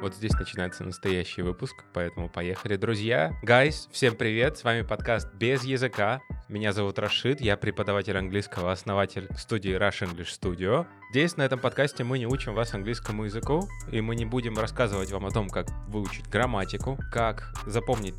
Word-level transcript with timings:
Вот 0.00 0.14
здесь 0.14 0.32
начинается 0.38 0.84
настоящий 0.84 1.42
выпуск, 1.42 1.74
поэтому 1.92 2.28
поехали, 2.28 2.76
друзья. 2.76 3.36
Гайс, 3.42 3.88
всем 3.90 4.14
привет, 4.14 4.56
с 4.56 4.62
вами 4.62 4.82
подкаст 4.82 5.34
«Без 5.34 5.64
языка». 5.64 6.20
Меня 6.48 6.72
зовут 6.72 7.00
Рашид, 7.00 7.40
я 7.40 7.56
преподаватель 7.56 8.16
английского, 8.16 8.70
основатель 8.70 9.28
студии 9.36 9.76
Rush 9.76 10.08
English 10.08 10.40
Studio. 10.40 10.86
Здесь, 11.10 11.36
на 11.36 11.42
этом 11.42 11.58
подкасте, 11.58 12.04
мы 12.04 12.20
не 12.20 12.28
учим 12.28 12.54
вас 12.54 12.74
английскому 12.74 13.24
языку, 13.24 13.68
и 13.90 14.00
мы 14.00 14.14
не 14.14 14.24
будем 14.24 14.56
рассказывать 14.56 15.10
вам 15.10 15.26
о 15.26 15.32
том, 15.32 15.48
как 15.48 15.66
выучить 15.88 16.28
грамматику, 16.28 16.96
как 17.10 17.52
запомнить 17.66 18.14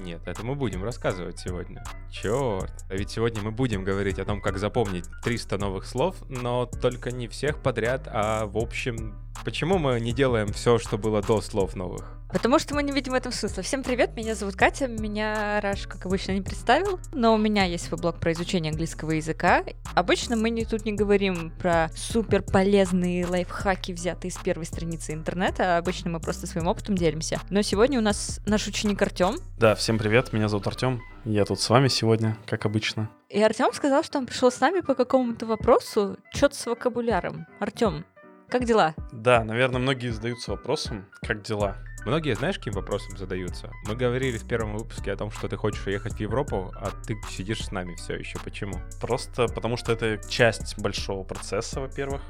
нет, 0.00 0.20
это 0.26 0.44
мы 0.44 0.54
будем 0.54 0.84
рассказывать 0.84 1.40
сегодня. 1.40 1.82
Черт. 2.10 2.72
А 2.88 2.94
ведь 2.94 3.10
сегодня 3.10 3.42
мы 3.42 3.50
будем 3.50 3.82
говорить 3.82 4.20
о 4.20 4.24
том, 4.24 4.40
как 4.40 4.58
запомнить 4.58 5.06
300 5.24 5.58
новых 5.58 5.86
слов, 5.86 6.16
но 6.28 6.66
только 6.66 7.10
не 7.10 7.26
всех 7.26 7.62
подряд, 7.62 8.02
а 8.06 8.46
в 8.46 8.56
общем... 8.58 9.16
Почему 9.44 9.78
мы 9.78 10.00
не 10.00 10.12
делаем 10.12 10.52
все, 10.52 10.78
что 10.78 10.98
было 10.98 11.22
до 11.22 11.40
слов 11.40 11.76
новых? 11.76 12.18
Потому 12.30 12.58
что 12.58 12.74
мы 12.74 12.82
не 12.82 12.92
видим 12.92 13.12
в 13.12 13.14
этом 13.14 13.32
смысла. 13.32 13.62
Всем 13.62 13.82
привет, 13.82 14.14
меня 14.14 14.34
зовут 14.34 14.54
Катя, 14.54 14.86
меня 14.86 15.60
Раш, 15.62 15.86
как 15.86 16.04
обычно, 16.04 16.32
не 16.32 16.42
представил, 16.42 17.00
но 17.14 17.32
у 17.34 17.38
меня 17.38 17.64
есть 17.64 17.86
свой 17.86 17.98
блог 17.98 18.20
про 18.20 18.32
изучение 18.32 18.70
английского 18.70 19.12
языка. 19.12 19.64
Обычно 19.94 20.36
мы 20.36 20.50
не, 20.50 20.66
тут 20.66 20.84
не 20.84 20.92
говорим 20.92 21.50
про 21.58 21.88
супер 21.96 22.42
полезные 22.42 23.24
лайфхаки, 23.24 23.92
взятые 23.92 24.30
с 24.30 24.36
первой 24.36 24.66
страницы 24.66 25.14
интернета, 25.14 25.76
а 25.76 25.78
обычно 25.78 26.10
мы 26.10 26.20
просто 26.20 26.46
своим 26.46 26.66
опытом 26.66 26.96
делимся. 26.96 27.40
Но 27.48 27.62
сегодня 27.62 27.98
у 27.98 28.02
нас 28.02 28.40
наш 28.44 28.66
ученик 28.66 29.00
Артем. 29.00 29.36
Да, 29.58 29.74
всем 29.74 29.98
привет, 29.98 30.34
меня 30.34 30.48
зовут 30.48 30.66
Артем, 30.66 31.00
я 31.24 31.46
тут 31.46 31.60
с 31.60 31.70
вами 31.70 31.88
сегодня, 31.88 32.36
как 32.44 32.66
обычно. 32.66 33.08
И 33.30 33.42
Артем 33.42 33.72
сказал, 33.72 34.02
что 34.02 34.18
он 34.18 34.26
пришел 34.26 34.50
с 34.50 34.60
нами 34.60 34.80
по 34.80 34.94
какому-то 34.94 35.46
вопросу, 35.46 36.18
что-то 36.34 36.56
с 36.56 36.66
вокабуляром. 36.66 37.46
Артем, 37.58 38.04
как 38.48 38.64
дела? 38.64 38.94
Да, 39.12 39.44
наверное, 39.44 39.80
многие 39.80 40.08
задаются 40.08 40.52
вопросом, 40.52 41.06
как 41.22 41.42
дела. 41.42 41.76
Многие, 42.06 42.34
знаешь, 42.34 42.56
каким 42.58 42.72
вопросом 42.72 43.16
задаются? 43.18 43.70
Мы 43.86 43.94
говорили 43.94 44.38
в 44.38 44.46
первом 44.48 44.76
выпуске 44.76 45.12
о 45.12 45.16
том, 45.16 45.30
что 45.30 45.48
ты 45.48 45.56
хочешь 45.56 45.86
уехать 45.86 46.14
в 46.14 46.20
Европу, 46.20 46.72
а 46.76 46.90
ты 47.06 47.16
сидишь 47.28 47.64
с 47.64 47.72
нами 47.72 47.94
все 47.96 48.14
еще. 48.14 48.38
Почему? 48.38 48.74
Просто 49.00 49.48
потому 49.48 49.76
что 49.76 49.92
это 49.92 50.18
часть 50.28 50.78
большого 50.78 51.24
процесса, 51.24 51.80
во-первых. 51.80 52.22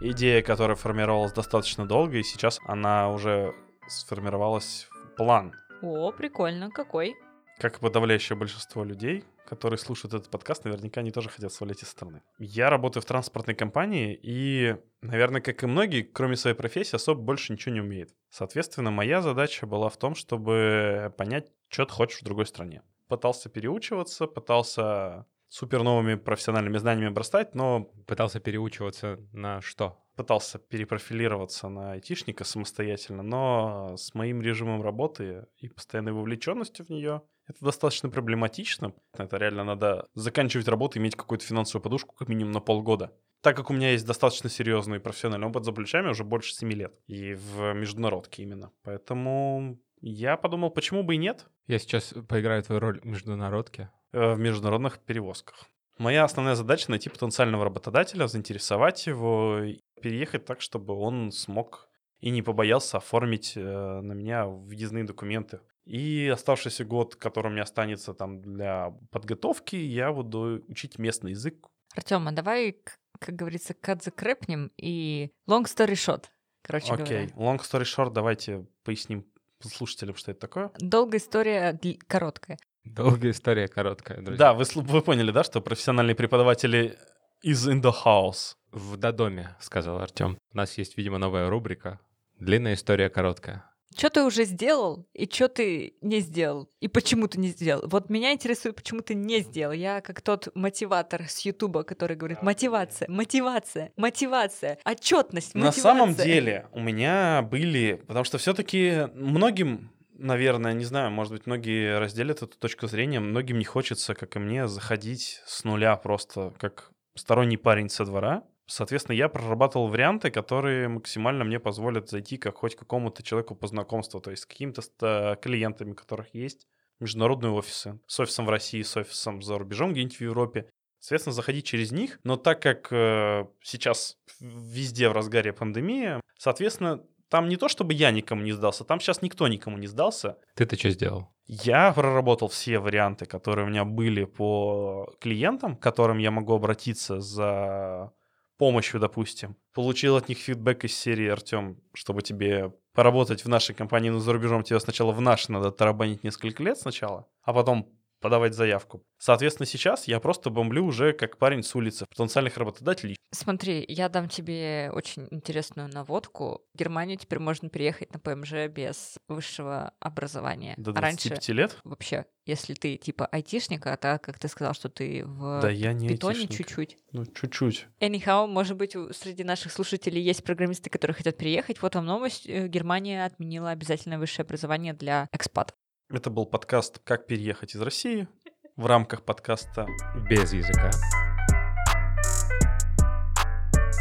Идея, 0.00 0.42
которая 0.42 0.76
формировалась 0.76 1.32
достаточно 1.32 1.86
долго, 1.86 2.16
и 2.16 2.22
сейчас 2.22 2.58
она 2.64 3.10
уже 3.10 3.54
сформировалась 3.86 4.88
в 4.90 5.16
план. 5.16 5.52
О, 5.82 6.10
прикольно, 6.10 6.70
какой? 6.70 7.14
Как 7.58 7.76
и 7.76 7.80
подавляющее 7.80 8.36
большинство 8.36 8.82
людей, 8.82 9.24
которые 9.50 9.78
слушают 9.78 10.14
этот 10.14 10.30
подкаст, 10.30 10.64
наверняка 10.64 11.00
они 11.00 11.10
тоже 11.10 11.28
хотят 11.28 11.52
свалить 11.52 11.82
из 11.82 11.88
страны. 11.88 12.22
Я 12.38 12.70
работаю 12.70 13.02
в 13.02 13.04
транспортной 13.04 13.56
компании 13.56 14.16
и, 14.22 14.76
наверное, 15.02 15.40
как 15.40 15.64
и 15.64 15.66
многие, 15.66 16.02
кроме 16.02 16.36
своей 16.36 16.54
профессии, 16.54 16.94
особо 16.94 17.20
больше 17.20 17.52
ничего 17.52 17.74
не 17.74 17.80
умеет. 17.80 18.14
Соответственно, 18.30 18.92
моя 18.92 19.20
задача 19.20 19.66
была 19.66 19.88
в 19.88 19.96
том, 19.96 20.14
чтобы 20.14 21.12
понять, 21.18 21.50
что 21.68 21.84
ты 21.84 21.92
хочешь 21.92 22.20
в 22.20 22.24
другой 22.24 22.46
стране. 22.46 22.82
Пытался 23.08 23.48
переучиваться, 23.48 24.28
пытался 24.28 25.26
супер 25.48 25.82
новыми 25.82 26.14
профессиональными 26.14 26.78
знаниями 26.78 27.10
обрастать, 27.10 27.56
но... 27.56 27.90
Пытался 28.06 28.38
переучиваться 28.38 29.18
на 29.32 29.60
что? 29.60 29.98
Пытался 30.14 30.60
перепрофилироваться 30.60 31.68
на 31.68 31.92
айтишника 31.92 32.44
самостоятельно, 32.44 33.24
но 33.24 33.96
с 33.96 34.14
моим 34.14 34.42
режимом 34.42 34.80
работы 34.80 35.46
и 35.58 35.68
постоянной 35.68 36.12
вовлеченностью 36.12 36.86
в 36.86 36.90
нее 36.90 37.22
это 37.50 37.64
достаточно 37.64 38.08
проблематично. 38.08 38.92
Это 39.16 39.36
реально 39.36 39.64
надо 39.64 40.08
заканчивать 40.14 40.68
работу, 40.68 40.98
иметь 40.98 41.16
какую-то 41.16 41.44
финансовую 41.44 41.82
подушку 41.82 42.14
как 42.14 42.28
минимум 42.28 42.52
на 42.52 42.60
полгода. 42.60 43.12
Так 43.42 43.56
как 43.56 43.70
у 43.70 43.72
меня 43.72 43.92
есть 43.92 44.06
достаточно 44.06 44.50
серьезный 44.50 45.00
профессиональный 45.00 45.46
опыт 45.46 45.64
за 45.64 45.72
плечами 45.72 46.08
уже 46.08 46.24
больше 46.24 46.54
7 46.54 46.72
лет. 46.72 46.94
И 47.06 47.34
в 47.34 47.72
международке 47.74 48.42
именно. 48.42 48.70
Поэтому 48.82 49.78
я 50.00 50.36
подумал, 50.36 50.70
почему 50.70 51.02
бы 51.02 51.14
и 51.14 51.18
нет? 51.18 51.46
Я 51.66 51.78
сейчас 51.78 52.14
поиграю 52.28 52.62
твою 52.62 52.80
роль 52.80 53.00
в 53.00 53.04
международке. 53.04 53.90
Э, 54.12 54.34
в 54.34 54.38
международных 54.38 54.98
перевозках. 54.98 55.66
Моя 55.98 56.24
основная 56.24 56.54
задача— 56.54 56.86
найти 56.90 57.08
потенциального 57.10 57.64
работодателя, 57.64 58.26
заинтересовать 58.26 59.06
его, 59.06 59.60
переехать 60.02 60.46
так, 60.46 60.60
чтобы 60.60 60.94
он 60.94 61.30
смог 61.30 61.88
и 62.18 62.30
не 62.30 62.42
побоялся 62.42 62.96
оформить 62.96 63.52
э, 63.56 63.60
на 63.60 64.12
меня 64.12 64.46
въездные 64.46 65.04
документы. 65.04 65.60
И 65.90 66.28
оставшийся 66.28 66.84
год, 66.84 67.16
который 67.16 67.48
у 67.48 67.50
меня 67.50 67.64
останется 67.64 68.14
там 68.14 68.40
для 68.40 68.94
подготовки, 69.10 69.74
я 69.74 70.12
буду 70.12 70.62
учить 70.68 71.00
местный 71.00 71.32
язык. 71.32 71.66
Артем, 71.96 72.28
а 72.28 72.32
давай, 72.32 72.80
как 73.18 73.34
говорится, 73.34 73.74
cut 73.74 74.04
закрепнем 74.04 74.70
и 74.76 75.32
long 75.48 75.64
story 75.64 75.94
short, 75.94 76.26
короче 76.62 76.92
Окей, 76.92 77.04
говоря. 77.04 77.24
okay. 77.24 77.34
long 77.34 77.58
story 77.58 77.82
short, 77.82 78.12
давайте 78.12 78.68
поясним 78.84 79.26
слушателям, 79.60 80.14
что 80.14 80.30
это 80.30 80.38
такое. 80.38 80.70
Долгая 80.78 81.18
история 81.18 81.76
короткая. 82.06 82.58
Долгая 82.84 83.32
история 83.32 83.66
короткая, 83.66 84.18
друзья. 84.18 84.36
Да, 84.36 84.54
вы, 84.54 84.64
вы 84.74 85.02
поняли, 85.02 85.32
да, 85.32 85.42
что 85.42 85.60
профессиональные 85.60 86.14
преподаватели 86.14 86.96
is 87.44 87.68
in 87.68 87.82
the 87.82 87.92
house. 88.04 88.54
В 88.70 88.96
Додоме, 88.96 89.56
сказал 89.58 89.98
Артем. 89.98 90.38
У 90.52 90.56
нас 90.56 90.78
есть, 90.78 90.96
видимо, 90.96 91.18
новая 91.18 91.50
рубрика. 91.50 91.98
Длинная 92.38 92.74
история 92.74 93.10
короткая. 93.10 93.64
Что 93.96 94.08
ты 94.08 94.22
уже 94.22 94.44
сделал 94.44 95.06
и 95.14 95.28
что 95.30 95.48
ты 95.48 95.94
не 96.00 96.20
сделал? 96.20 96.68
И 96.80 96.88
почему 96.88 97.26
ты 97.26 97.38
не 97.38 97.48
сделал? 97.48 97.82
Вот 97.86 98.08
меня 98.08 98.32
интересует, 98.32 98.76
почему 98.76 99.00
ты 99.00 99.14
не 99.14 99.40
сделал. 99.40 99.72
Я 99.72 100.00
как 100.00 100.20
тот 100.22 100.48
мотиватор 100.54 101.28
с 101.28 101.40
Ютуба, 101.40 101.82
который 101.82 102.16
говорит 102.16 102.42
мотивация, 102.42 103.08
мотивация, 103.08 103.92
мотивация, 103.96 104.78
отчетность, 104.84 105.54
мотивация. 105.54 105.82
На 105.82 105.98
самом 105.98 106.14
деле 106.14 106.68
у 106.72 106.80
меня 106.80 107.42
были, 107.42 108.02
потому 108.06 108.24
что 108.24 108.38
все-таки 108.38 109.08
многим 109.14 109.90
наверное, 110.20 110.74
не 110.74 110.84
знаю, 110.84 111.10
может 111.10 111.32
быть, 111.32 111.46
многие 111.46 111.98
разделят 111.98 112.42
эту 112.42 112.58
точку 112.58 112.86
зрения. 112.86 113.20
Многим 113.20 113.58
не 113.58 113.64
хочется, 113.64 114.14
как 114.14 114.36
и 114.36 114.38
мне, 114.38 114.68
заходить 114.68 115.40
с 115.46 115.64
нуля 115.64 115.96
просто 115.96 116.52
как 116.58 116.90
сторонний 117.16 117.56
парень 117.56 117.88
со 117.88 118.04
двора. 118.04 118.44
Соответственно, 118.70 119.16
я 119.16 119.28
прорабатывал 119.28 119.88
варианты, 119.88 120.30
которые 120.30 120.86
максимально 120.86 121.42
мне 121.42 121.58
позволят 121.58 122.08
зайти 122.08 122.36
как 122.36 122.58
хоть 122.58 122.76
какому-то 122.76 123.20
человеку 123.24 123.56
по 123.56 123.66
знакомству, 123.66 124.20
то 124.20 124.30
есть 124.30 124.44
с 124.44 124.46
какими-то 124.46 125.36
клиентами, 125.42 125.92
которых 125.92 126.32
есть 126.36 126.68
международные 127.00 127.50
офисы, 127.50 127.98
с 128.06 128.20
офисом 128.20 128.46
в 128.46 128.50
России, 128.50 128.82
с 128.82 128.96
офисом 128.96 129.42
за 129.42 129.58
рубежом 129.58 129.90
где-нибудь 129.90 130.16
в 130.16 130.20
Европе. 130.20 130.70
Соответственно, 131.00 131.34
заходить 131.34 131.66
через 131.66 131.90
них. 131.90 132.20
Но 132.22 132.36
так 132.36 132.62
как 132.62 132.92
э, 132.92 133.46
сейчас 133.60 134.18
везде 134.38 135.08
в 135.08 135.12
разгаре 135.12 135.52
пандемии, 135.52 136.20
соответственно, 136.38 137.02
там 137.28 137.48
не 137.48 137.56
то, 137.56 137.68
чтобы 137.68 137.94
я 137.94 138.12
никому 138.12 138.42
не 138.42 138.52
сдался, 138.52 138.84
там 138.84 139.00
сейчас 139.00 139.20
никто 139.20 139.48
никому 139.48 139.78
не 139.78 139.88
сдался. 139.88 140.38
Ты-то 140.54 140.76
что 140.78 140.90
сделал? 140.90 141.28
Я 141.46 141.92
проработал 141.92 142.46
все 142.46 142.78
варианты, 142.78 143.26
которые 143.26 143.66
у 143.66 143.70
меня 143.70 143.84
были 143.84 144.24
по 144.24 145.12
клиентам, 145.20 145.76
к 145.76 145.82
которым 145.82 146.18
я 146.18 146.30
могу 146.30 146.54
обратиться 146.54 147.20
за 147.20 148.12
помощью, 148.60 149.00
допустим. 149.00 149.56
Получил 149.72 150.16
от 150.16 150.28
них 150.28 150.36
фидбэк 150.36 150.84
из 150.84 150.94
серии 150.94 151.28
«Артем, 151.28 151.80
чтобы 151.94 152.20
тебе 152.20 152.74
поработать 152.92 153.42
в 153.42 153.48
нашей 153.48 153.74
компании, 153.74 154.10
но 154.10 154.18
за 154.18 154.34
рубежом 154.34 154.64
тебе 154.64 154.78
сначала 154.80 155.12
в 155.12 155.20
наш 155.22 155.48
надо 155.48 155.70
тарабанить 155.70 156.24
несколько 156.24 156.62
лет 156.62 156.76
сначала, 156.76 157.26
а 157.42 157.54
потом 157.54 157.88
подавать 158.20 158.54
заявку. 158.54 159.02
Соответственно, 159.18 159.66
сейчас 159.66 160.06
я 160.06 160.20
просто 160.20 160.50
бомблю 160.50 160.84
уже 160.84 161.12
как 161.12 161.38
парень 161.38 161.62
с 161.62 161.74
улицы, 161.74 162.06
потенциальных 162.06 162.56
работодателей. 162.56 163.16
Смотри, 163.32 163.84
я 163.86 164.08
дам 164.08 164.28
тебе 164.28 164.90
очень 164.92 165.28
интересную 165.30 165.88
наводку. 165.88 166.62
В 166.74 166.78
Германию 166.78 167.16
теперь 167.16 167.38
можно 167.38 167.68
переехать 167.68 168.12
на 168.12 168.18
ПМЖ 168.18 168.66
без 168.68 169.18
высшего 169.28 169.92
образования. 170.00 170.74
До 170.76 170.92
25 170.92 170.96
а 170.96 171.00
раньше 171.00 171.52
лет? 171.52 171.76
Вообще, 171.84 172.26
если 172.44 172.74
ты 172.74 172.96
типа 172.96 173.26
айтишник, 173.26 173.86
а 173.86 173.96
так 173.96 174.22
как 174.22 174.38
ты 174.38 174.48
сказал, 174.48 174.74
что 174.74 174.88
ты 174.88 175.24
в 175.24 175.60
да 175.62 175.70
я 175.70 175.92
не 175.92 176.08
питоне 176.08 176.40
айтишник. 176.40 176.66
чуть-чуть. 176.66 176.98
Ну, 177.12 177.24
чуть-чуть. 177.26 177.86
Anyhow, 178.00 178.46
может 178.46 178.76
быть, 178.76 178.96
среди 179.12 179.44
наших 179.44 179.70
слушателей 179.70 180.20
есть 180.20 180.42
программисты, 180.42 180.90
которые 180.90 181.14
хотят 181.14 181.36
переехать. 181.36 181.80
Вот 181.82 181.94
вам 181.94 182.06
новость. 182.06 182.48
Э, 182.48 182.66
Германия 182.66 183.24
отменила 183.24 183.70
обязательное 183.70 184.18
высшее 184.18 184.44
образование 184.44 184.92
для 184.92 185.28
экспатов. 185.32 185.76
Это 186.12 186.28
был 186.28 186.44
подкаст 186.44 186.98
«Как 187.04 187.28
переехать 187.28 187.76
из 187.76 187.80
России» 187.80 188.26
в 188.74 188.86
рамках 188.86 189.22
подкаста 189.22 189.86
«Без 190.28 190.52
языка». 190.52 190.90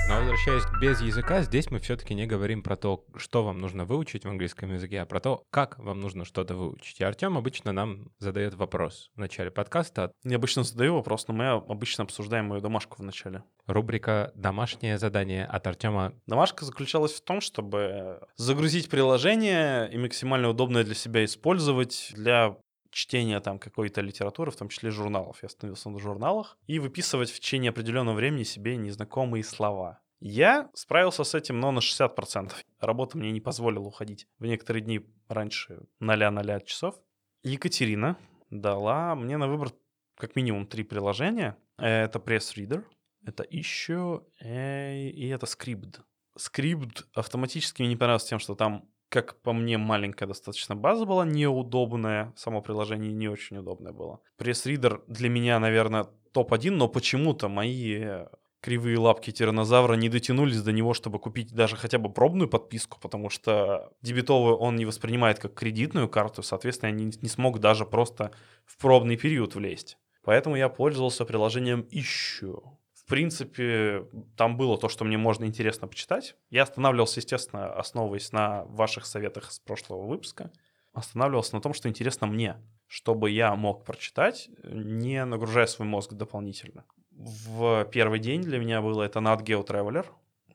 Но 0.09 0.17
возвращаясь 0.17 0.63
к 0.63 0.79
без 0.81 1.01
языка, 1.01 1.43
здесь 1.43 1.69
мы 1.69 1.77
все-таки 1.77 2.15
не 2.15 2.25
говорим 2.25 2.63
про 2.63 2.75
то, 2.75 3.05
что 3.15 3.43
вам 3.43 3.59
нужно 3.59 3.85
выучить 3.85 4.25
в 4.25 4.27
английском 4.27 4.73
языке, 4.73 5.01
а 5.01 5.05
про 5.05 5.19
то, 5.19 5.45
как 5.51 5.77
вам 5.77 6.01
нужно 6.01 6.25
что-то 6.25 6.55
выучить. 6.55 6.99
И 6.99 7.03
Артем 7.03 7.37
обычно 7.37 7.73
нам 7.73 8.11
задает 8.17 8.55
вопрос 8.55 9.11
в 9.15 9.19
начале 9.19 9.51
подкаста. 9.51 10.11
Я 10.23 10.37
обычно 10.37 10.63
задаю 10.63 10.95
вопрос, 10.95 11.27
но 11.27 11.35
мы 11.35 11.51
обычно 11.51 12.05
обсуждаем 12.05 12.45
мою 12.45 12.59
домашку 12.59 12.97
в 12.97 13.05
начале. 13.05 13.43
Рубрика 13.67 14.31
«Домашнее 14.33 14.97
задание» 14.97 15.45
от 15.45 15.67
Артема. 15.67 16.13
Домашка 16.25 16.65
заключалась 16.65 17.13
в 17.13 17.21
том, 17.21 17.39
чтобы 17.39 18.19
загрузить 18.35 18.89
приложение 18.89 19.91
и 19.91 19.99
максимально 19.99 20.49
удобное 20.49 20.83
для 20.83 20.95
себя 20.95 21.23
использовать 21.23 22.13
для 22.15 22.57
чтения 22.91 23.39
там 23.39 23.59
какой-то 23.59 24.01
литературы, 24.01 24.51
в 24.51 24.55
том 24.55 24.69
числе 24.69 24.91
журналов. 24.91 25.39
Я 25.41 25.47
остановился 25.47 25.89
на 25.89 25.99
журналах. 25.99 26.57
И 26.67 26.79
выписывать 26.79 27.31
в 27.31 27.39
течение 27.39 27.69
определенного 27.69 28.15
времени 28.15 28.43
себе 28.43 28.77
незнакомые 28.77 29.43
слова. 29.43 30.01
Я 30.19 30.69
справился 30.73 31.23
с 31.23 31.33
этим, 31.33 31.59
но 31.59 31.71
на 31.71 31.79
60%. 31.79 32.51
Работа 32.79 33.17
мне 33.17 33.31
не 33.31 33.39
позволила 33.39 33.85
уходить 33.85 34.27
в 34.37 34.45
некоторые 34.45 34.83
дни 34.83 35.01
раньше 35.29 35.79
0-0 36.01 36.65
часов. 36.65 36.95
Екатерина 37.43 38.17
дала 38.49 39.15
мне 39.15 39.37
на 39.37 39.47
выбор 39.47 39.71
как 40.15 40.35
минимум 40.35 40.67
три 40.67 40.83
приложения. 40.83 41.57
Это 41.77 42.19
Press 42.19 42.55
Reader, 42.57 42.83
это 43.25 43.43
Issue 43.43 44.25
э, 44.41 45.07
и 45.09 45.27
это 45.29 45.45
Script. 45.45 46.01
Script 46.37 47.05
автоматически 47.13 47.81
мне 47.81 47.89
не 47.89 47.95
понравился 47.95 48.27
тем, 48.27 48.39
что 48.39 48.55
там, 48.55 48.89
как 49.09 49.41
по 49.41 49.53
мне, 49.53 49.77
маленькая 49.77 50.27
достаточно 50.27 50.75
база 50.75 51.05
была, 51.05 51.25
неудобная. 51.25 52.33
Само 52.35 52.61
приложение 52.61 53.11
не 53.11 53.27
очень 53.27 53.57
удобное 53.57 53.91
было. 53.91 54.19
Reader 54.39 55.01
для 55.07 55.29
меня, 55.29 55.59
наверное, 55.59 56.07
топ-1, 56.31 56.71
но 56.71 56.87
почему-то 56.87 57.49
мои 57.49 58.25
кривые 58.61 58.97
лапки 58.97 59.31
тиранозавра 59.31 59.95
не 59.95 60.09
дотянулись 60.09 60.61
до 60.61 60.71
него, 60.71 60.93
чтобы 60.93 61.19
купить 61.19 61.53
даже 61.53 61.75
хотя 61.75 61.97
бы 61.97 62.11
пробную 62.11 62.49
подписку, 62.49 62.99
потому 62.99 63.29
что 63.29 63.91
дебетовую 64.01 64.57
он 64.57 64.75
не 64.75 64.85
воспринимает 64.85 65.39
как 65.39 65.53
кредитную 65.53 66.09
карту, 66.09 66.43
соответственно, 66.43 66.89
я 66.89 66.95
не, 66.95 67.05
не 67.05 67.29
смог 67.29 67.59
даже 67.59 67.85
просто 67.85 68.31
в 68.65 68.77
пробный 68.77 69.17
период 69.17 69.55
влезть. 69.55 69.97
Поэтому 70.23 70.55
я 70.55 70.69
пользовался 70.69 71.25
приложением 71.25 71.87
Ищу. 71.89 72.78
В 73.09 73.11
принципе, 73.11 74.05
там 74.37 74.55
было 74.55 74.77
то, 74.77 74.87
что 74.87 75.03
мне 75.03 75.17
можно 75.17 75.45
интересно 75.45 75.87
почитать. 75.87 76.35
Я 76.51 76.61
останавливался, 76.61 77.21
естественно, 77.21 77.73
основываясь 77.73 78.31
на 78.31 78.65
ваших 78.65 79.07
советах 79.07 79.51
с 79.51 79.57
прошлого 79.57 80.05
выпуска. 80.05 80.51
Останавливался 80.93 81.55
на 81.55 81.61
том, 81.61 81.73
что 81.73 81.89
интересно 81.89 82.27
мне, 82.27 82.61
чтобы 82.85 83.31
я 83.31 83.55
мог 83.55 83.83
прочитать, 83.83 84.51
не 84.61 85.25
нагружая 85.25 85.65
свой 85.65 85.87
мозг 85.87 86.13
дополнительно. 86.13 86.85
В 87.09 87.83
первый 87.85 88.19
день 88.19 88.43
для 88.43 88.59
меня 88.59 88.79
было 88.79 89.01
это 89.01 89.17
Nat 89.17 89.43
Geo 89.43 89.65
Traveler, 89.65 90.05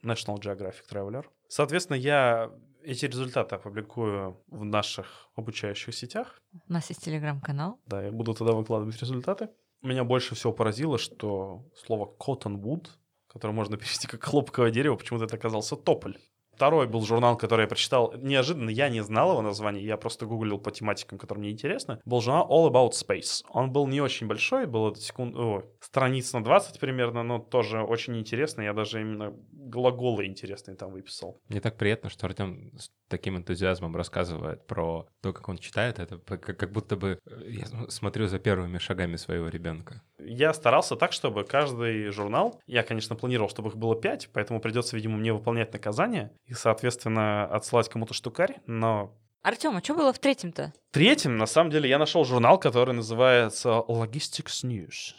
National 0.01 0.39
Geographic 0.39 0.85
Traveler. 0.89 1.25
Соответственно, 1.49 1.97
я 1.97 2.53
эти 2.85 3.05
результаты 3.05 3.55
опубликую 3.55 4.41
в 4.47 4.63
наших 4.63 5.27
обучающих 5.35 5.93
сетях. 5.93 6.41
У 6.69 6.71
нас 6.71 6.87
есть 6.87 7.03
телеграм-канал. 7.03 7.81
Да, 7.85 8.01
я 8.01 8.13
буду 8.13 8.33
туда 8.33 8.53
выкладывать 8.53 8.97
результаты. 9.01 9.49
Меня 9.85 10.03
больше 10.03 10.33
всего 10.35 10.51
поразило, 10.51 10.97
что 10.97 11.63
слово 11.75 12.11
cottonwood, 12.19 12.87
которое 13.27 13.53
можно 13.53 13.77
перевести 13.77 14.07
как 14.07 14.23
хлопковое 14.23 14.71
дерево, 14.71 14.95
почему-то 14.95 15.25
это 15.25 15.35
оказался 15.35 15.75
тополь. 15.75 16.17
Второй 16.55 16.87
был 16.87 17.01
журнал, 17.05 17.35
который 17.37 17.63
я 17.63 17.67
прочитал. 17.67 18.13
Неожиданно 18.17 18.69
я 18.69 18.87
не 18.87 19.03
знал 19.03 19.31
его 19.31 19.41
названия, 19.41 19.83
я 19.83 19.97
просто 19.97 20.25
гуглил 20.25 20.57
по 20.57 20.71
тематикам, 20.71 21.17
которые 21.17 21.41
мне 21.41 21.51
интересны. 21.51 21.99
Был 22.05 22.21
журнал 22.21 22.47
All 22.49 22.71
About 22.71 22.91
Space. 22.91 23.43
Он 23.49 23.71
был 23.71 23.87
не 23.87 23.99
очень 23.99 24.27
большой, 24.27 24.65
было 24.65 24.95
секунд... 24.95 25.35
О, 25.35 25.63
страниц 25.81 26.31
на 26.31 26.41
20 26.41 26.79
примерно, 26.79 27.23
но 27.23 27.39
тоже 27.39 27.81
очень 27.81 28.17
интересно. 28.17 28.61
Я 28.61 28.73
даже 28.73 29.01
именно 29.01 29.33
глаголы 29.65 30.25
интересные 30.25 30.75
там 30.75 30.91
выписал. 30.91 31.39
Мне 31.49 31.59
так 31.59 31.77
приятно, 31.77 32.09
что 32.09 32.27
Артем 32.27 32.71
с 32.77 32.89
таким 33.07 33.37
энтузиазмом 33.37 33.95
рассказывает 33.95 34.65
про 34.67 35.07
то, 35.21 35.33
как 35.33 35.47
он 35.49 35.57
читает 35.57 35.99
это, 35.99 36.17
как, 36.17 36.57
как 36.57 36.71
будто 36.71 36.95
бы 36.95 37.19
э, 37.25 37.41
я 37.47 37.65
смотрю 37.89 38.27
за 38.27 38.39
первыми 38.39 38.77
шагами 38.77 39.15
своего 39.15 39.49
ребенка. 39.49 40.01
Я 40.19 40.53
старался 40.53 40.95
так, 40.95 41.11
чтобы 41.11 41.43
каждый 41.43 42.09
журнал, 42.09 42.61
я, 42.65 42.83
конечно, 42.83 43.15
планировал, 43.15 43.49
чтобы 43.49 43.69
их 43.69 43.75
было 43.75 43.99
5, 43.99 44.29
поэтому 44.33 44.59
придется, 44.61 44.95
видимо, 44.95 45.17
мне 45.17 45.33
выполнять 45.33 45.73
наказание 45.73 46.31
и, 46.45 46.53
соответственно, 46.53 47.45
отсылать 47.45 47.89
кому-то 47.89 48.13
штукарь, 48.13 48.57
но 48.65 49.15
Артем, 49.45 49.77
а 49.77 49.83
что 49.83 49.93
было 49.93 50.11
в 50.11 50.17
третьем-то? 50.17 50.73
Третьим, 50.91 51.37
на 51.37 51.45
самом 51.45 51.69
деле, 51.69 51.87
я 51.87 51.99
нашел 51.99 52.25
журнал, 52.25 52.57
который 52.57 52.95
называется 52.95 53.69
Logistics 53.87 54.63
News. 54.63 55.13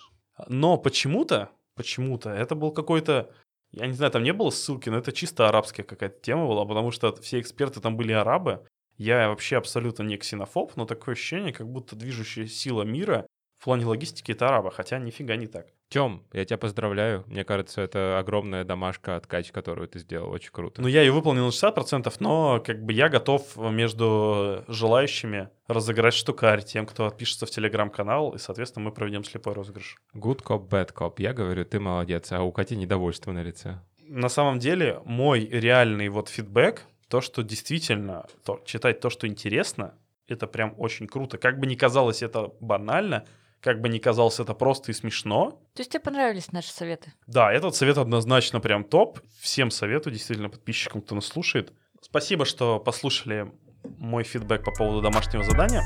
Но 0.49 0.77
почему-то, 0.79 1.51
почему-то, 1.77 2.31
это 2.31 2.57
был 2.57 2.73
какой-то 2.73 3.31
я 3.77 3.87
не 3.87 3.93
знаю, 3.93 4.11
там 4.11 4.23
не 4.23 4.33
было 4.33 4.49
ссылки, 4.51 4.89
но 4.89 4.99
это 4.99 5.13
чисто 5.13 5.49
арабская 5.49 5.83
какая-то 5.83 6.19
тема 6.21 6.47
была, 6.47 6.65
потому 6.65 6.91
что 6.91 7.15
все 7.17 7.41
эксперты 7.41 7.81
там 7.81 7.97
были 7.97 8.13
арабы. 8.13 8.67
Я 8.97 9.29
вообще 9.29 9.59
абсолютно 9.59 10.03
не 10.03 10.17
ксенофоб, 10.17 10.75
но 10.77 10.87
такое 10.87 11.15
ощущение, 11.15 11.53
как 11.53 11.69
будто 11.69 11.95
движущая 11.95 12.47
сила 12.47 12.83
мира 12.83 13.27
в 13.59 13.65
плане 13.65 13.87
логистики 13.87 14.33
это 14.33 14.49
арабы, 14.49 14.71
хотя 14.71 14.99
нифига 14.99 15.37
не 15.37 15.47
так. 15.47 15.67
Тем, 15.89 16.25
я 16.33 16.45
тебя 16.45 16.59
поздравляю. 16.59 17.25
Мне 17.29 17.45
кажется, 17.45 17.81
это 17.81 18.19
огромная 18.19 18.65
домашка 18.65 19.17
от 19.17 19.27
Кач, 19.27 19.53
которую 19.53 19.87
ты 19.87 20.01
сделал. 20.01 20.31
Очень 20.31 20.51
круто. 20.51 20.83
Ну, 20.83 20.89
я 20.89 21.01
ее 21.03 21.13
выполнил 21.13 21.47
на 21.47 21.51
60%, 21.51 22.13
но 22.19 22.61
как 22.65 22.85
бы 22.85 22.93
я 22.93 23.09
готов 23.09 23.57
между 23.57 24.65
желающими 24.67 25.49
разыграть 25.69 26.15
штукарь 26.15 26.63
тем, 26.65 26.87
кто 26.87 27.07
отпишется 27.07 27.47
в 27.47 27.51
телеграм-канал, 27.51 28.35
и, 28.35 28.39
соответственно, 28.39 28.87
мы 28.87 28.93
проведем 28.93 29.23
слепой 29.23 29.55
розыгрыш. 29.55 29.97
Good 30.15 30.43
cop, 30.43 30.69
bad 30.69 30.93
cop. 30.93 31.15
Я 31.19 31.33
говорю, 31.33 31.65
ты 31.65 31.79
молодец, 31.79 32.33
а 32.33 32.43
у 32.43 32.51
Кати 32.51 32.77
недовольство 32.77 33.31
на 33.31 33.43
лице. 33.43 33.81
На 34.09 34.29
самом 34.29 34.59
деле, 34.59 35.01
мой 35.05 35.47
реальный 35.47 36.09
вот 36.09 36.29
фидбэк, 36.29 36.83
то, 37.09 37.21
что 37.21 37.43
действительно 37.43 38.27
то, 38.45 38.61
читать 38.65 39.01
то, 39.01 39.11
что 39.11 39.29
интересно, 39.29 39.95
это 40.27 40.47
прям 40.47 40.75
очень 40.79 41.07
круто. 41.07 41.39
Как 41.39 41.59
бы 41.61 41.67
ни 41.67 41.77
казалось 41.77 42.23
это 42.23 42.53
банально, 42.61 43.25
как 43.67 43.81
бы 43.81 43.89
ни 43.89 43.99
казалось 43.99 44.39
это 44.39 44.55
просто 44.55 44.93
и 44.93 44.95
смешно. 44.95 45.61
То 45.75 45.81
есть 45.81 45.91
тебе 45.91 45.99
понравились 45.99 46.53
наши 46.53 46.71
советы? 46.71 47.13
Да, 47.27 47.53
этот 47.53 47.75
совет 47.75 47.99
однозначно 47.99 48.61
прям 48.61 48.85
топ. 48.85 49.19
Всем 49.41 49.73
советую, 49.73 50.13
действительно, 50.13 50.49
подписчикам, 50.49 51.03
кто 51.03 51.17
нас 51.17 51.27
слушает. 51.27 51.73
Спасибо, 52.01 52.45
что 52.45 52.79
послушали 52.79 53.51
мой 53.99 54.23
фидбэк 54.23 54.63
по 54.63 54.71
поводу 54.71 55.03
домашнего 55.03 55.43
задания. 55.43 55.83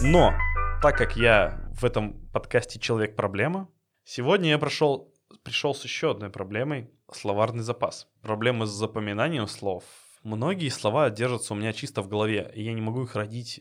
Но, 0.00 0.32
так 0.80 0.96
как 0.96 1.14
я 1.14 1.60
в 1.78 1.84
этом 1.84 2.14
подкасте 2.32 2.80
человек-проблема, 2.80 3.68
сегодня 4.02 4.48
я 4.48 4.58
прошел, 4.58 5.12
пришел 5.42 5.74
с 5.74 5.84
еще 5.84 6.12
одной 6.12 6.30
проблемой— 6.30 6.88
словарный 7.12 7.62
запас. 7.62 8.08
Проблемы 8.22 8.64
с 8.64 8.70
запоминанием 8.70 9.46
слов. 9.46 9.84
Многие 10.22 10.70
слова 10.70 11.10
держатся 11.10 11.52
у 11.52 11.56
меня 11.58 11.74
чисто 11.74 12.00
в 12.00 12.08
голове, 12.08 12.50
и 12.54 12.62
я 12.62 12.72
не 12.72 12.80
могу 12.80 13.02
их 13.02 13.14
родить 13.14 13.60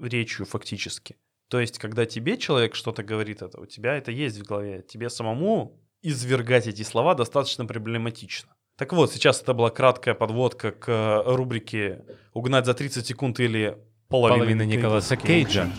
речью 0.00 0.46
фактически. 0.46 1.16
То 1.48 1.60
есть, 1.60 1.78
когда 1.78 2.06
тебе 2.06 2.38
человек 2.38 2.74
что-то 2.74 3.02
говорит, 3.02 3.42
это 3.42 3.60
у 3.60 3.66
тебя 3.66 3.94
это 3.94 4.10
есть 4.10 4.38
в 4.38 4.44
голове. 4.44 4.82
Тебе 4.88 5.10
самому 5.10 5.78
извергать 6.00 6.66
эти 6.66 6.82
слова 6.82 7.14
достаточно 7.14 7.66
проблематично. 7.66 8.54
Так 8.78 8.92
вот, 8.94 9.12
сейчас 9.12 9.42
это 9.42 9.52
была 9.52 9.70
краткая 9.70 10.14
подводка 10.14 10.72
к 10.72 10.88
э, 10.88 11.22
рубрике 11.26 12.04
«Угнать 12.32 12.64
за 12.64 12.74
30 12.74 13.06
секунд» 13.06 13.38
или 13.38 13.78
«Половина, 14.08 14.38
Половина 14.38 14.62
Николаса 14.62 15.16
Кейджа». 15.16 15.70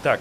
Итак, 0.00 0.20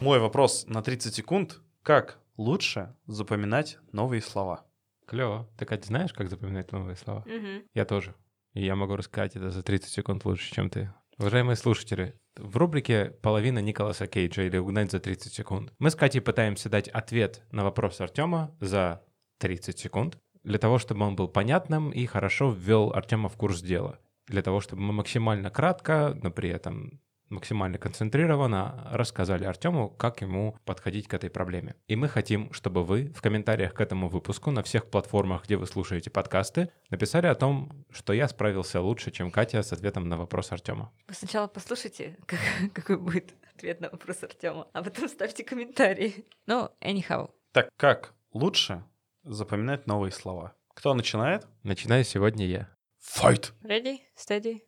мой 0.00 0.18
вопрос 0.18 0.64
на 0.66 0.82
30 0.82 1.14
секунд. 1.14 1.60
Как 1.82 2.18
лучше 2.36 2.94
запоминать 3.06 3.78
новые 3.92 4.22
слова? 4.22 4.64
Клево. 5.10 5.50
Ты, 5.58 5.64
Катя, 5.64 5.88
знаешь, 5.88 6.12
как 6.12 6.30
запоминать 6.30 6.70
новые 6.70 6.94
слова? 6.94 7.24
Угу. 7.26 7.64
Я 7.74 7.84
тоже. 7.84 8.14
И 8.54 8.64
я 8.64 8.76
могу 8.76 8.94
рассказать 8.94 9.34
это 9.34 9.50
за 9.50 9.64
30 9.64 9.90
секунд 9.90 10.24
лучше, 10.24 10.54
чем 10.54 10.70
ты. 10.70 10.92
Уважаемые 11.18 11.56
слушатели, 11.56 12.14
в 12.36 12.56
рубрике 12.56 13.06
«Половина 13.20 13.58
Николаса 13.58 14.06
Кейджа» 14.06 14.44
или 14.44 14.56
«Угнать 14.56 14.92
за 14.92 15.00
30 15.00 15.32
секунд» 15.32 15.72
мы 15.80 15.90
с 15.90 15.96
Катей 15.96 16.20
пытаемся 16.20 16.68
дать 16.68 16.86
ответ 16.86 17.42
на 17.50 17.64
вопрос 17.64 18.00
Артема 18.00 18.56
за 18.60 19.02
30 19.38 19.80
секунд 19.80 20.16
для 20.44 20.60
того, 20.60 20.78
чтобы 20.78 21.04
он 21.04 21.16
был 21.16 21.26
понятным 21.26 21.90
и 21.90 22.06
хорошо 22.06 22.52
ввел 22.52 22.92
Артема 22.92 23.28
в 23.28 23.36
курс 23.36 23.62
дела. 23.62 23.98
Для 24.28 24.42
того, 24.42 24.60
чтобы 24.60 24.82
мы 24.82 24.92
максимально 24.92 25.50
кратко, 25.50 26.16
но 26.22 26.30
при 26.30 26.50
этом 26.50 27.00
максимально 27.30 27.78
концентрированно 27.78 28.88
рассказали 28.92 29.44
Артему, 29.44 29.88
как 29.88 30.20
ему 30.20 30.56
подходить 30.64 31.08
к 31.08 31.14
этой 31.14 31.30
проблеме. 31.30 31.76
И 31.86 31.96
мы 31.96 32.08
хотим, 32.08 32.52
чтобы 32.52 32.84
вы 32.84 33.12
в 33.14 33.22
комментариях 33.22 33.72
к 33.74 33.80
этому 33.80 34.08
выпуску 34.08 34.50
на 34.50 34.62
всех 34.62 34.90
платформах, 34.90 35.44
где 35.44 35.56
вы 35.56 35.66
слушаете 35.66 36.10
подкасты, 36.10 36.70
написали 36.90 37.26
о 37.26 37.34
том, 37.34 37.84
что 37.90 38.12
я 38.12 38.28
справился 38.28 38.80
лучше, 38.80 39.10
чем 39.10 39.30
Катя 39.30 39.62
с 39.62 39.72
ответом 39.72 40.08
на 40.08 40.16
вопрос 40.16 40.52
Артема. 40.52 40.92
Вы 41.08 41.14
сначала 41.14 41.46
послушайте, 41.46 42.18
как, 42.26 42.40
какой 42.72 42.98
будет 42.98 43.34
ответ 43.54 43.80
на 43.80 43.90
вопрос 43.90 44.22
Артема, 44.22 44.68
а 44.72 44.82
потом 44.82 45.08
ставьте 45.08 45.44
комментарии. 45.44 46.26
Ну, 46.46 46.70
anyhow. 46.80 47.30
Так 47.52 47.70
как 47.76 48.14
лучше 48.32 48.84
запоминать 49.22 49.86
новые 49.86 50.12
слова? 50.12 50.54
Кто 50.74 50.94
начинает? 50.94 51.46
Начинаю 51.62 52.04
сегодня 52.04 52.46
я. 52.46 52.68
Fight! 53.00 53.52
Ready, 53.62 53.98
steady, 54.16 54.62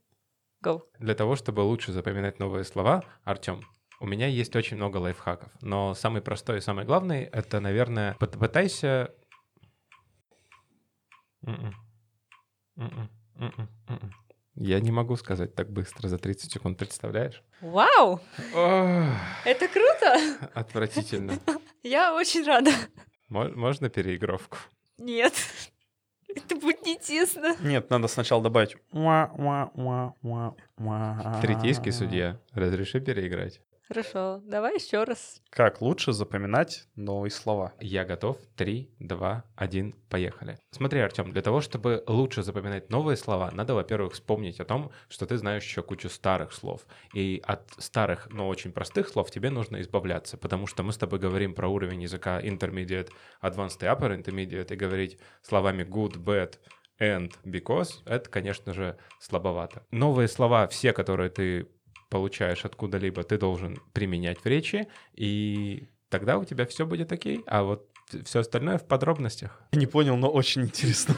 go. 0.62 0.82
Для 0.98 1.14
того, 1.14 1.36
чтобы 1.36 1.60
лучше 1.60 1.92
запоминать 1.92 2.38
новые 2.38 2.64
слова, 2.64 3.02
Артем, 3.24 3.62
у 4.00 4.06
меня 4.06 4.26
есть 4.26 4.54
очень 4.56 4.76
много 4.76 4.96
лайфхаков, 4.98 5.50
но 5.60 5.94
самый 5.94 6.22
простой 6.22 6.58
и 6.58 6.60
самый 6.60 6.84
главный— 6.84 7.22
это, 7.32 7.60
наверное, 7.60 8.14
попытайся... 8.14 9.14
М-м. 11.46 11.74
М-м. 12.76 13.10
М-м. 13.88 14.12
Я 14.54 14.80
не 14.80 14.90
могу 14.92 15.16
сказать 15.16 15.54
так 15.54 15.70
быстро 15.70 16.08
за 16.08 16.18
30 16.18 16.52
секунд, 16.52 16.78
представляешь? 16.78 17.42
Вау! 17.60 18.20
Ох, 18.54 19.08
Это 19.44 19.66
круто! 19.68 20.50
отвратительно. 20.54 21.38
Я 21.82 22.14
очень 22.14 22.44
рада. 22.44 22.70
Мо- 23.28 23.48
Можно 23.48 23.88
переигровку? 23.88 24.58
Нет. 24.98 25.32
Будет 26.72 26.86
не 26.86 26.96
тесно. 26.98 27.56
Нет, 27.60 27.90
надо 27.90 28.08
сначала 28.08 28.42
добавить. 28.42 28.76
Третейский 31.40 31.92
судья, 31.92 32.40
разреши 32.52 33.00
переиграть. 33.00 33.60
Хорошо, 33.92 34.40
давай 34.46 34.76
еще 34.76 35.04
раз. 35.04 35.42
Как 35.50 35.82
лучше 35.82 36.14
запоминать 36.14 36.86
новые 36.96 37.30
слова? 37.30 37.74
Я 37.78 38.06
готов. 38.06 38.38
Три, 38.56 38.90
два, 38.98 39.44
один, 39.54 39.94
поехали. 40.08 40.58
Смотри, 40.70 41.00
Артем, 41.00 41.30
для 41.30 41.42
того, 41.42 41.60
чтобы 41.60 42.02
лучше 42.06 42.42
запоминать 42.42 42.88
новые 42.88 43.18
слова, 43.18 43.50
надо, 43.52 43.74
во-первых, 43.74 44.14
вспомнить 44.14 44.60
о 44.60 44.64
том, 44.64 44.92
что 45.10 45.26
ты 45.26 45.36
знаешь 45.36 45.64
еще 45.64 45.82
кучу 45.82 46.08
старых 46.08 46.54
слов. 46.54 46.86
И 47.12 47.42
от 47.44 47.70
старых, 47.76 48.30
но 48.30 48.48
очень 48.48 48.72
простых 48.72 49.10
слов 49.10 49.30
тебе 49.30 49.50
нужно 49.50 49.82
избавляться, 49.82 50.38
потому 50.38 50.66
что 50.66 50.82
мы 50.82 50.94
с 50.94 50.96
тобой 50.96 51.18
говорим 51.18 51.52
про 51.52 51.68
уровень 51.68 52.00
языка 52.00 52.40
intermediate, 52.40 53.10
advanced 53.42 53.82
и 53.82 53.84
upper 53.84 54.18
intermediate, 54.18 54.72
и 54.72 54.76
говорить 54.76 55.18
словами 55.42 55.82
good, 55.82 56.16
bad, 56.16 56.54
and, 56.98 57.30
because, 57.44 58.00
это, 58.06 58.30
конечно 58.30 58.72
же, 58.72 58.96
слабовато. 59.20 59.84
Новые 59.90 60.28
слова, 60.28 60.66
все, 60.68 60.94
которые 60.94 61.28
ты 61.28 61.68
получаешь 62.12 62.66
откуда-либо, 62.66 63.22
ты 63.22 63.38
должен 63.38 63.78
применять 63.94 64.44
в 64.44 64.46
речи, 64.46 64.86
и 65.14 65.88
тогда 66.10 66.36
у 66.36 66.44
тебя 66.44 66.66
все 66.66 66.84
будет 66.84 67.10
окей, 67.10 67.42
а 67.46 67.62
вот 67.62 67.88
все 68.24 68.40
остальное 68.40 68.76
в 68.76 68.86
подробностях. 68.86 69.62
Не 69.72 69.86
понял, 69.86 70.16
но 70.16 70.28
очень 70.28 70.62
интересно. 70.62 71.16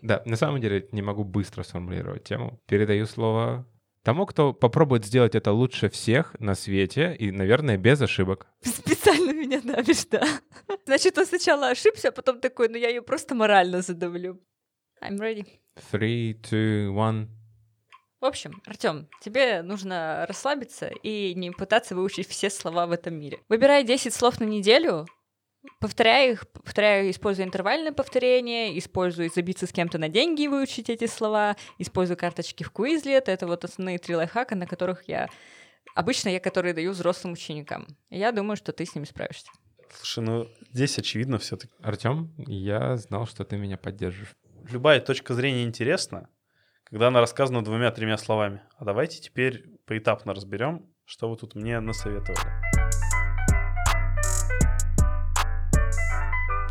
Да, 0.00 0.22
на 0.24 0.36
самом 0.36 0.60
деле 0.60 0.88
не 0.90 1.02
могу 1.02 1.22
быстро 1.22 1.62
сформулировать 1.62 2.24
тему. 2.24 2.58
Передаю 2.66 3.06
слово 3.06 3.64
тому, 4.02 4.26
кто 4.26 4.52
попробует 4.52 5.04
сделать 5.04 5.34
это 5.34 5.52
лучше 5.52 5.88
всех 5.90 6.34
на 6.40 6.54
свете 6.54 7.14
и, 7.14 7.30
наверное, 7.30 7.76
без 7.76 8.00
ошибок. 8.00 8.46
Специально 8.62 9.32
меня 9.32 9.60
давишь, 9.60 10.06
да. 10.10 10.26
Значит, 10.86 11.18
он 11.18 11.26
сначала 11.26 11.68
ошибся, 11.68 12.08
а 12.08 12.12
потом 12.12 12.40
такой, 12.40 12.68
ну 12.68 12.78
я 12.78 12.88
ее 12.88 13.02
просто 13.02 13.34
морально 13.34 13.82
задавлю. 13.82 14.40
I'm 15.00 15.18
ready. 15.18 15.46
Three, 15.92 16.40
two, 16.40 16.90
one. 16.94 17.28
В 18.22 18.24
общем, 18.24 18.62
Артем, 18.66 19.08
тебе 19.20 19.62
нужно 19.62 20.26
расслабиться 20.28 20.86
и 21.02 21.34
не 21.34 21.50
пытаться 21.50 21.96
выучить 21.96 22.28
все 22.28 22.50
слова 22.50 22.86
в 22.86 22.92
этом 22.92 23.14
мире. 23.14 23.40
Выбирай 23.48 23.82
10 23.82 24.14
слов 24.14 24.38
на 24.38 24.44
неделю, 24.44 25.08
повторяй 25.80 26.30
их, 26.30 26.48
повторяй, 26.52 27.10
используя 27.10 27.44
интервальное 27.44 27.90
повторение, 27.90 28.78
используй 28.78 29.28
забиться 29.28 29.66
с 29.66 29.72
кем-то 29.72 29.98
на 29.98 30.08
деньги 30.08 30.42
и 30.42 30.48
выучить 30.48 30.88
эти 30.88 31.08
слова, 31.08 31.56
используй 31.78 32.14
карточки 32.14 32.62
в 32.62 32.70
Quizlet. 32.70 33.24
Это 33.26 33.48
вот 33.48 33.64
основные 33.64 33.98
три 33.98 34.14
лайфхака, 34.14 34.54
на 34.54 34.68
которых 34.68 35.08
я... 35.08 35.28
Обычно 35.96 36.28
я 36.28 36.38
которые 36.38 36.74
даю 36.74 36.92
взрослым 36.92 37.32
ученикам. 37.32 37.88
Я 38.08 38.30
думаю, 38.30 38.56
что 38.56 38.70
ты 38.70 38.86
с 38.86 38.94
ними 38.94 39.04
справишься. 39.04 39.50
Слушай, 39.96 40.22
ну 40.22 40.48
здесь 40.70 40.96
очевидно 40.96 41.40
все-таки. 41.40 41.74
Артем, 41.82 42.32
я 42.38 42.96
знал, 42.98 43.26
что 43.26 43.44
ты 43.44 43.56
меня 43.56 43.78
поддержишь. 43.78 44.36
Любая 44.70 45.00
точка 45.00 45.34
зрения 45.34 45.64
интересна, 45.64 46.28
когда 46.92 47.08
она 47.08 47.22
рассказана 47.22 47.64
двумя-тремя 47.64 48.18
словами. 48.18 48.60
А 48.76 48.84
давайте 48.84 49.18
теперь 49.18 49.64
поэтапно 49.86 50.34
разберем, 50.34 50.84
что 51.06 51.30
вы 51.30 51.38
тут 51.38 51.54
мне 51.54 51.80
насоветовали. 51.80 52.38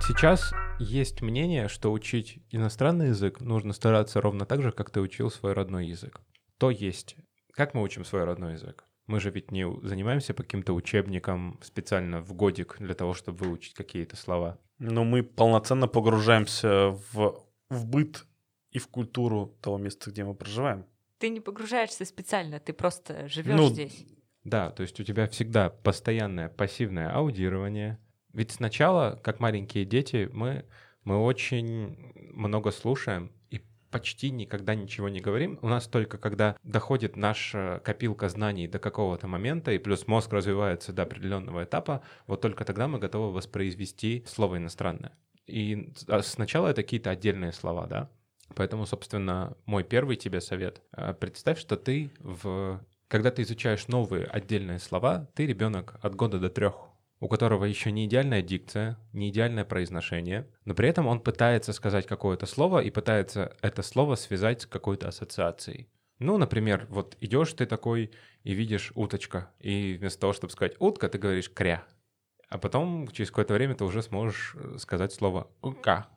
Сейчас 0.07 0.53
есть 0.77 1.23
мнение, 1.23 1.67
что 1.69 1.91
учить 1.91 2.37
иностранный 2.51 3.07
язык 3.07 3.41
нужно 3.41 3.73
стараться 3.73 4.21
ровно 4.21 4.45
так 4.45 4.61
же, 4.61 4.71
как 4.71 4.91
ты 4.91 5.01
учил 5.01 5.31
свой 5.31 5.53
родной 5.53 5.87
язык. 5.87 6.21
То 6.59 6.69
есть, 6.69 7.15
как 7.53 7.73
мы 7.73 7.81
учим 7.81 8.05
свой 8.05 8.23
родной 8.23 8.53
язык? 8.53 8.83
Мы 9.07 9.19
же 9.19 9.31
ведь 9.31 9.49
не 9.49 9.65
занимаемся 9.81 10.35
по 10.35 10.43
каким-то 10.43 10.73
учебникам 10.73 11.59
специально 11.63 12.21
в 12.21 12.31
годик 12.35 12.75
для 12.77 12.93
того, 12.93 13.15
чтобы 13.15 13.43
выучить 13.43 13.73
какие-то 13.73 14.15
слова. 14.15 14.59
Но 14.77 15.03
мы 15.03 15.23
полноценно 15.23 15.87
погружаемся 15.87 16.95
в, 17.11 17.43
в 17.71 17.87
быт 17.87 18.27
и 18.71 18.79
в 18.79 18.87
культуру 18.87 19.57
того 19.61 19.77
места, 19.77 20.11
где 20.11 20.23
мы 20.23 20.33
проживаем. 20.33 20.85
Ты 21.19 21.29
не 21.29 21.39
погружаешься 21.39 22.05
специально, 22.05 22.59
ты 22.59 22.73
просто 22.73 23.27
живешь 23.27 23.55
Ну, 23.55 23.69
здесь. 23.69 24.05
Да, 24.43 24.71
то 24.71 24.81
есть 24.81 24.99
у 24.99 25.03
тебя 25.03 25.27
всегда 25.27 25.69
постоянное 25.69 26.49
пассивное 26.49 27.13
аудирование. 27.13 27.99
Ведь 28.33 28.51
сначала, 28.51 29.19
как 29.23 29.39
маленькие 29.39 29.85
дети, 29.85 30.29
мы, 30.33 30.65
мы 31.03 31.17
очень 31.17 32.13
много 32.15 32.71
слушаем 32.71 33.31
и 33.49 33.61
почти 33.91 34.31
никогда 34.31 34.73
ничего 34.73 35.09
не 35.09 35.19
говорим. 35.19 35.59
У 35.61 35.67
нас 35.67 35.87
только 35.87 36.17
когда 36.17 36.55
доходит 36.63 37.17
наша 37.17 37.81
копилка 37.83 38.29
знаний 38.29 38.67
до 38.67 38.79
какого-то 38.79 39.27
момента, 39.27 39.71
и 39.71 39.77
плюс 39.77 40.07
мозг 40.07 40.33
развивается 40.33 40.93
до 40.93 41.03
определенного 41.03 41.65
этапа, 41.65 42.01
вот 42.25 42.41
только 42.41 42.65
тогда 42.65 42.87
мы 42.87 42.97
готовы 42.97 43.33
воспроизвести 43.33 44.23
слово 44.25 44.57
иностранное. 44.57 45.11
И 45.45 45.93
а 46.07 46.21
сначала 46.23 46.69
это 46.69 46.81
какие-то 46.81 47.09
отдельные 47.09 47.51
слова, 47.51 47.85
да? 47.85 48.09
Поэтому, 48.55 48.85
собственно, 48.85 49.55
мой 49.65 49.83
первый 49.83 50.15
тебе 50.15 50.41
совет. 50.41 50.81
А, 50.91 51.13
Представь, 51.13 51.59
что 51.59 51.77
ты 51.77 52.11
в... 52.19 52.83
Когда 53.07 53.29
ты 53.29 53.41
изучаешь 53.41 53.87
новые 53.87 54.25
отдельные 54.25 54.79
слова, 54.79 55.29
ты 55.35 55.45
ребенок 55.45 55.95
от 56.01 56.15
года 56.15 56.39
до 56.39 56.49
трех, 56.49 56.75
у 57.19 57.27
которого 57.27 57.65
еще 57.65 57.91
не 57.91 58.05
идеальная 58.05 58.41
дикция, 58.41 58.97
не 59.13 59.29
идеальное 59.29 59.65
произношение, 59.65 60.47
но 60.65 60.73
при 60.73 60.87
этом 60.87 61.07
он 61.07 61.19
пытается 61.19 61.73
сказать 61.73 62.07
какое-то 62.07 62.45
слово 62.45 62.79
и 62.79 62.89
пытается 62.89 63.55
это 63.61 63.81
слово 63.83 64.15
связать 64.15 64.61
с 64.61 64.65
какой-то 64.65 65.09
ассоциацией. 65.09 65.89
Ну, 66.19 66.37
например, 66.37 66.87
вот 66.89 67.17
идешь 67.19 67.53
ты 67.53 67.65
такой 67.65 68.11
и 68.43 68.53
видишь 68.53 68.91
уточка, 68.95 69.51
и 69.59 69.97
вместо 69.99 70.21
того, 70.21 70.33
чтобы 70.33 70.53
сказать 70.53 70.75
утка, 70.79 71.09
ты 71.09 71.17
говоришь 71.17 71.49
кря. 71.49 71.83
А 72.47 72.57
потом 72.57 73.07
через 73.07 73.29
какое-то 73.29 73.53
время 73.53 73.75
ты 73.75 73.85
уже 73.85 74.01
сможешь 74.01 74.55
э, 74.55 74.77
сказать 74.77 75.13
слово 75.13 75.47
ука. 75.61 76.07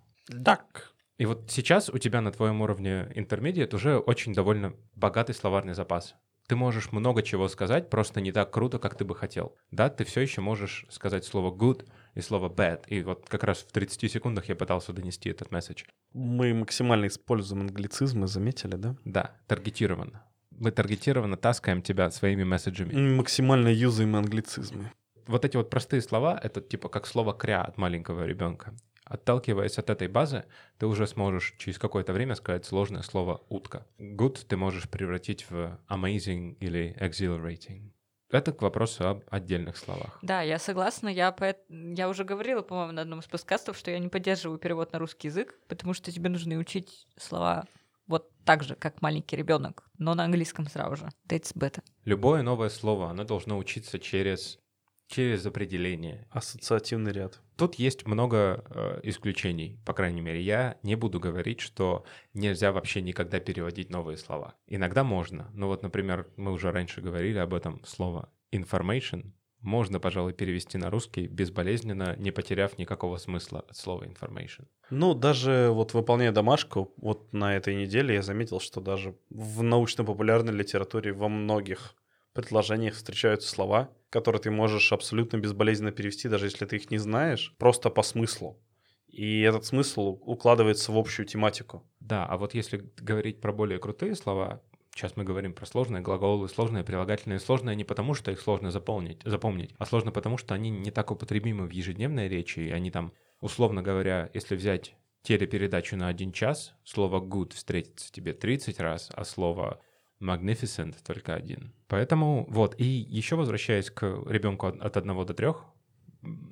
Так. 0.44 0.93
И 1.18 1.26
вот 1.26 1.44
сейчас 1.48 1.88
у 1.88 1.98
тебя 1.98 2.20
на 2.20 2.32
твоем 2.32 2.60
уровне 2.60 3.08
intermediate 3.14 3.74
уже 3.74 3.98
очень 3.98 4.34
довольно 4.34 4.74
богатый 4.94 5.34
словарный 5.34 5.74
запас. 5.74 6.16
Ты 6.46 6.56
можешь 6.56 6.92
много 6.92 7.22
чего 7.22 7.48
сказать, 7.48 7.88
просто 7.88 8.20
не 8.20 8.30
так 8.30 8.50
круто, 8.50 8.78
как 8.78 8.96
ты 8.96 9.04
бы 9.04 9.14
хотел. 9.14 9.56
Да, 9.70 9.88
ты 9.88 10.04
все 10.04 10.20
еще 10.20 10.42
можешь 10.42 10.84
сказать 10.90 11.24
слово 11.24 11.54
good 11.54 11.86
и 12.14 12.20
слово 12.20 12.50
bad. 12.50 12.82
И 12.88 13.02
вот 13.02 13.26
как 13.28 13.44
раз 13.44 13.58
в 13.58 13.72
30 13.72 14.12
секундах 14.12 14.48
я 14.48 14.54
пытался 14.54 14.92
донести 14.92 15.30
этот 15.30 15.50
месседж. 15.50 15.84
Мы 16.12 16.52
максимально 16.52 17.06
используем 17.06 17.62
англицизмы, 17.62 18.26
заметили, 18.26 18.76
да? 18.76 18.96
Да, 19.04 19.36
таргетированно. 19.46 20.22
Мы 20.50 20.70
таргетированно 20.70 21.36
таскаем 21.36 21.80
тебя 21.80 22.10
своими 22.10 22.44
месседжами. 22.44 23.16
Максимально 23.16 23.68
юзаем 23.68 24.14
англицизмы. 24.14 24.92
Вот 25.26 25.46
эти 25.46 25.56
вот 25.56 25.70
простые 25.70 26.02
слова, 26.02 26.38
это 26.42 26.60
типа 26.60 26.90
как 26.90 27.06
слово 27.06 27.32
кря 27.32 27.62
от 27.62 27.78
маленького 27.78 28.26
ребенка. 28.26 28.74
Отталкиваясь 29.04 29.78
от 29.78 29.90
этой 29.90 30.08
базы, 30.08 30.44
ты 30.78 30.86
уже 30.86 31.06
сможешь 31.06 31.54
через 31.58 31.78
какое-то 31.78 32.12
время 32.12 32.34
сказать 32.34 32.64
сложное 32.64 33.02
слово 33.02 33.42
«утка». 33.48 33.86
Good 33.98 34.46
ты 34.48 34.56
можешь 34.56 34.88
превратить 34.88 35.48
в 35.50 35.78
amazing 35.88 36.56
или 36.60 36.96
exhilarating. 36.98 37.90
Это 38.30 38.52
к 38.52 38.62
вопросу 38.62 39.06
об 39.06 39.22
отдельных 39.30 39.76
словах. 39.76 40.18
Да, 40.22 40.42
я 40.42 40.58
согласна. 40.58 41.08
Я, 41.08 41.30
поэт- 41.30 41.66
я 41.68 42.08
уже 42.08 42.24
говорила, 42.24 42.62
по-моему, 42.62 42.92
на 42.92 43.02
одном 43.02 43.20
из 43.20 43.26
подкастов, 43.26 43.76
что 43.76 43.90
я 43.90 43.98
не 43.98 44.08
поддерживаю 44.08 44.58
перевод 44.58 44.92
на 44.92 44.98
русский 44.98 45.28
язык, 45.28 45.54
потому 45.68 45.92
что 45.94 46.10
тебе 46.10 46.30
нужно 46.30 46.56
учить 46.56 47.06
слова 47.16 47.64
вот 48.06 48.30
так 48.44 48.64
же, 48.64 48.74
как 48.74 49.02
маленький 49.02 49.36
ребенок, 49.36 49.88
но 49.98 50.14
на 50.14 50.24
английском 50.24 50.66
сразу 50.66 50.96
же. 50.96 51.08
That's 51.28 51.54
better. 51.56 51.82
Любое 52.04 52.42
новое 52.42 52.70
слово, 52.70 53.10
оно 53.10 53.24
должно 53.24 53.56
учиться 53.56 53.98
через, 53.98 54.58
через 55.06 55.46
определение. 55.46 56.26
Ассоциативный 56.30 57.12
ряд. 57.12 57.40
Тут 57.56 57.76
есть 57.76 58.06
много 58.06 58.64
э, 58.68 59.00
исключений, 59.04 59.78
по 59.84 59.92
крайней 59.92 60.20
мере. 60.20 60.40
Я 60.40 60.76
не 60.82 60.96
буду 60.96 61.20
говорить, 61.20 61.60
что 61.60 62.04
нельзя 62.32 62.72
вообще 62.72 63.00
никогда 63.00 63.38
переводить 63.38 63.90
новые 63.90 64.16
слова. 64.16 64.54
Иногда 64.66 65.04
можно. 65.04 65.50
Ну 65.54 65.68
вот, 65.68 65.82
например, 65.82 66.26
мы 66.36 66.52
уже 66.52 66.72
раньше 66.72 67.00
говорили 67.00 67.38
об 67.38 67.54
этом 67.54 67.84
слово 67.84 68.28
information. 68.52 69.32
Можно, 69.60 69.98
пожалуй, 69.98 70.34
перевести 70.34 70.78
на 70.78 70.90
русский 70.90 71.26
безболезненно, 71.26 72.16
не 72.18 72.32
потеряв 72.32 72.76
никакого 72.76 73.16
смысла 73.16 73.60
от 73.60 73.76
слова 73.76 74.04
information. 74.04 74.66
Ну, 74.90 75.14
даже 75.14 75.70
вот 75.70 75.94
выполняя 75.94 76.32
домашку, 76.32 76.92
вот 76.98 77.32
на 77.32 77.56
этой 77.56 77.74
неделе 77.74 78.14
я 78.14 78.22
заметил, 78.22 78.60
что 78.60 78.80
даже 78.80 79.14
в 79.30 79.62
научно-популярной 79.62 80.52
литературе 80.52 81.12
во 81.14 81.28
многих 81.28 81.94
предложениях 82.34 82.94
встречаются 82.94 83.48
слова, 83.48 83.90
которые 84.10 84.42
ты 84.42 84.50
можешь 84.50 84.92
абсолютно 84.92 85.38
безболезненно 85.38 85.92
перевести, 85.92 86.28
даже 86.28 86.46
если 86.46 86.66
ты 86.66 86.76
их 86.76 86.90
не 86.90 86.98
знаешь, 86.98 87.54
просто 87.58 87.88
по 87.88 88.02
смыслу. 88.02 88.60
И 89.08 89.40
этот 89.40 89.64
смысл 89.64 90.18
укладывается 90.22 90.92
в 90.92 90.98
общую 90.98 91.26
тематику. 91.26 91.82
Да, 92.00 92.26
а 92.26 92.36
вот 92.36 92.52
если 92.52 92.84
говорить 92.96 93.40
про 93.40 93.52
более 93.52 93.78
крутые 93.78 94.16
слова, 94.16 94.60
сейчас 94.92 95.16
мы 95.16 95.22
говорим 95.22 95.54
про 95.54 95.66
сложные 95.66 96.02
глаголы, 96.02 96.48
сложные 96.48 96.82
прилагательные, 96.82 97.38
сложные 97.38 97.76
не 97.76 97.84
потому, 97.84 98.14
что 98.14 98.32
их 98.32 98.40
сложно 98.40 98.70
заполнить, 98.72 99.22
запомнить, 99.24 99.72
а 99.78 99.86
сложно 99.86 100.10
потому, 100.10 100.36
что 100.36 100.54
они 100.54 100.70
не 100.70 100.90
так 100.90 101.12
употребимы 101.12 101.66
в 101.66 101.70
ежедневной 101.70 102.28
речи, 102.28 102.58
и 102.60 102.70
они 102.70 102.90
там, 102.90 103.12
условно 103.40 103.82
говоря, 103.82 104.30
если 104.34 104.56
взять 104.56 104.96
телепередачу 105.22 105.96
на 105.96 106.08
один 106.08 106.32
час, 106.32 106.74
слово 106.84 107.20
good 107.20 107.54
встретится 107.54 108.12
тебе 108.12 108.32
30 108.32 108.80
раз, 108.80 109.10
а 109.14 109.24
слово 109.24 109.80
magnificent 110.20 110.96
только 111.04 111.34
один. 111.34 111.74
Поэтому 111.88 112.46
вот, 112.48 112.74
и 112.78 112.84
еще 112.84 113.36
возвращаясь 113.36 113.90
к 113.90 114.02
ребенку 114.26 114.66
от, 114.66 114.80
от 114.80 114.96
1 114.96 115.26
до 115.26 115.34
3, 115.34 115.48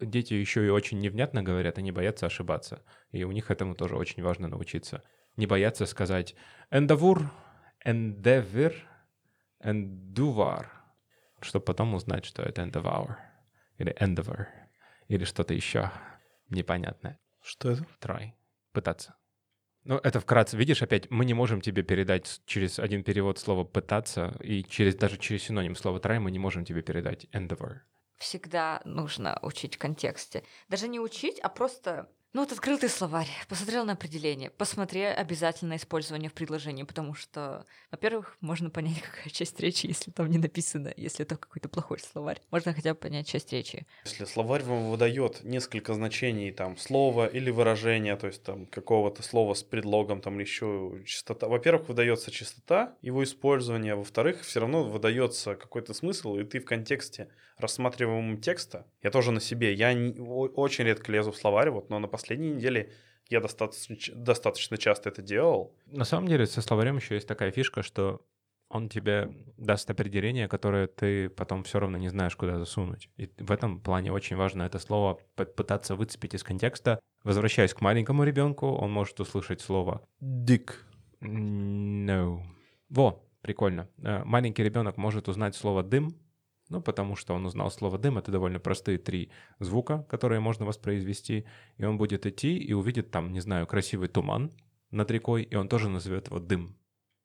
дети 0.02 0.35
еще 0.35 0.66
и 0.66 0.71
очень 0.71 1.00
невнятно 1.00 1.42
говорят, 1.42 1.78
они 1.78 1.92
боятся 1.92 2.26
ошибаться. 2.26 2.83
И 3.11 3.25
у 3.25 3.33
них 3.33 3.50
этому 3.50 3.75
тоже 3.75 3.97
очень 3.97 4.23
важно 4.23 4.49
научиться. 4.49 5.02
Не 5.37 5.47
бояться 5.47 5.87
сказать 5.87 6.35
«эндавур», 6.71 7.31
«эндевир», 7.85 8.75
«эндувар», 9.61 10.71
чтобы 11.40 11.64
потом 11.64 11.95
узнать, 11.95 12.25
что 12.25 12.42
это 12.42 12.62
«endeavour» 12.62 13.16
или 13.78 13.95
«endeavor» 13.99 14.47
или 15.09 15.25
что-то 15.25 15.54
еще 15.54 15.90
непонятное. 16.49 17.19
Что 17.42 17.71
это? 17.71 17.87
Try. 18.00 18.33
Пытаться. 18.73 19.14
Ну, 19.85 19.97
это 19.97 20.21
вкратце. 20.21 20.57
Видишь, 20.57 20.83
опять, 20.83 21.11
мы 21.11 21.25
не 21.25 21.35
можем 21.35 21.61
тебе 21.61 21.83
передать 21.83 22.41
через 22.47 22.79
один 22.79 23.03
перевод 23.03 23.39
слова 23.39 23.65
«пытаться», 23.65 24.37
и 24.41 24.62
через, 24.62 24.95
даже 24.95 25.19
через 25.19 25.43
синоним 25.43 25.75
слова 25.75 25.99
«try» 25.99 26.21
мы 26.21 26.31
не 26.31 26.39
можем 26.39 26.65
тебе 26.65 26.83
передать 26.83 27.27
«endeavor». 27.33 27.81
Всегда 28.19 28.81
нужно 28.85 29.41
учить 29.43 29.75
в 29.75 29.79
контексте. 29.79 30.45
Даже 30.69 30.87
не 30.87 31.01
учить, 31.01 31.41
а 31.41 31.49
просто... 31.49 32.09
Ну 32.35 32.41
вот 32.41 32.51
открыл 32.51 32.79
ты 32.79 32.89
словарь, 32.89 33.29
посмотрел 33.47 33.85
на 33.85 33.93
определение, 33.93 34.49
посмотри 34.49 35.03
обязательно 35.03 35.77
использование 35.77 36.31
в 36.31 36.33
предложении, 36.33 36.83
потому 36.83 37.12
что, 37.12 37.67
во-первых, 37.91 38.39
можно 38.41 38.71
понять, 38.71 39.03
какая 39.03 39.29
часть 39.29 39.61
речи, 39.61 39.87
если 39.87 40.11
там 40.12 40.31
не 40.31 40.39
написано, 40.39 40.95
если 40.97 41.27
это 41.27 41.37
какой-то 41.37 41.69
плохой 41.69 41.99
словарь. 41.99 42.41
Можно 42.51 42.73
хотя 42.73 42.95
бы 42.95 43.01
понять 43.01 43.27
часть 43.29 43.53
речи. 43.53 43.87
Если 44.07 44.25
словарь 44.25 44.62
вам 44.62 44.91
выдает 44.91 45.45
несколько 45.45 45.93
значений 45.93 46.53
там 46.53 46.79
слова 46.79 47.27
или 47.27 47.51
выражения, 47.51 48.17
то 48.17 48.29
есть 48.29 48.43
там 48.43 48.65
какого-то 48.65 49.23
слова 49.23 49.53
с 49.53 49.62
предлогом 49.62 50.23
там 50.23 50.37
или 50.37 50.43
еще 50.43 51.03
частота. 51.05 51.49
Во-первых, 51.49 51.89
выдается 51.89 52.31
частота 52.31 52.97
его 53.03 53.23
использования, 53.25 53.95
во-вторых, 53.95 54.41
все 54.41 54.61
равно 54.61 54.85
выдается 54.85 55.55
какой-то 55.55 55.93
смысл, 55.93 56.37
и 56.37 56.45
ты 56.45 56.61
в 56.61 56.65
контексте 56.65 57.29
рассматриваемого 57.59 58.41
текста. 58.41 58.87
Я 59.03 59.11
тоже 59.11 59.33
на 59.33 59.41
себе, 59.41 59.73
я 59.73 59.93
не- 59.95 60.19
очень 60.21 60.85
редко 60.85 61.13
лезу 61.13 61.33
в 61.33 61.37
словарь, 61.37 61.71
вот, 61.71 61.91
но 61.91 61.99
на 61.99 62.09
последней 62.09 62.51
неделе 62.53 62.93
я 63.29 63.41
достаточно, 63.41 63.97
достаточно 64.15 64.77
часто 64.77 65.09
это 65.09 65.23
делал. 65.23 65.75
На 65.87 66.05
самом 66.05 66.29
деле 66.29 66.47
со 66.47 66.61
словарем 66.63 66.97
еще 66.97 67.15
есть 67.15 67.29
такая 67.29 67.51
фишка, 67.51 67.83
что 67.83 68.21
он 68.69 68.89
тебе 68.89 69.31
даст 69.59 69.91
определение, 69.91 70.49
которое 70.49 70.87
ты 70.87 71.29
потом 71.29 71.63
все 71.63 71.79
равно 71.79 71.99
не 71.99 72.09
знаешь, 72.09 72.35
куда 72.37 72.59
засунуть. 72.59 73.11
И 73.19 73.31
в 73.39 73.53
этом 73.53 73.81
плане 73.81 74.13
очень 74.13 74.37
важно 74.37 74.63
это 74.63 74.79
слово 74.79 75.19
пытаться 75.35 75.95
выцепить 75.95 76.35
из 76.35 76.43
контекста. 76.43 76.99
Возвращаясь 77.23 77.75
к 77.75 77.83
маленькому 77.83 78.25
ребенку, 78.25 78.67
он 78.69 78.91
может 78.91 79.21
услышать 79.21 79.61
слово 79.61 80.03
Дик. 80.21 80.87
No. 81.21 82.41
Во, 82.89 83.23
прикольно. 83.43 83.89
Э, 84.03 84.25
Маленький 84.25 84.63
ребенок 84.65 84.97
может 84.97 85.29
узнать 85.29 85.55
слово 85.55 85.83
дым, 85.83 86.17
ну, 86.73 86.81
потому 86.81 87.17
что 87.17 87.35
он 87.35 87.45
узнал 87.45 87.71
слово 87.71 87.99
дым. 87.99 88.17
Это 88.17 88.33
довольно 88.33 88.59
простые 88.59 88.97
три 88.97 89.31
звука, 89.59 90.05
которые 90.09 90.41
можно 90.41 90.64
воспроизвести. 90.64 91.45
И 91.76 91.85
он 91.85 91.99
будет 91.99 92.25
идти 92.25 92.57
и 92.57 92.73
увидит 92.73 93.11
там, 93.11 93.31
не 93.31 93.41
знаю, 93.41 93.67
красивый 93.67 94.09
туман 94.09 94.52
над 94.91 95.11
рекой, 95.11 95.43
и 95.43 95.55
он 95.55 95.69
тоже 95.69 95.91
назовет 95.91 96.29
его 96.29 96.41
дым. 96.41 96.79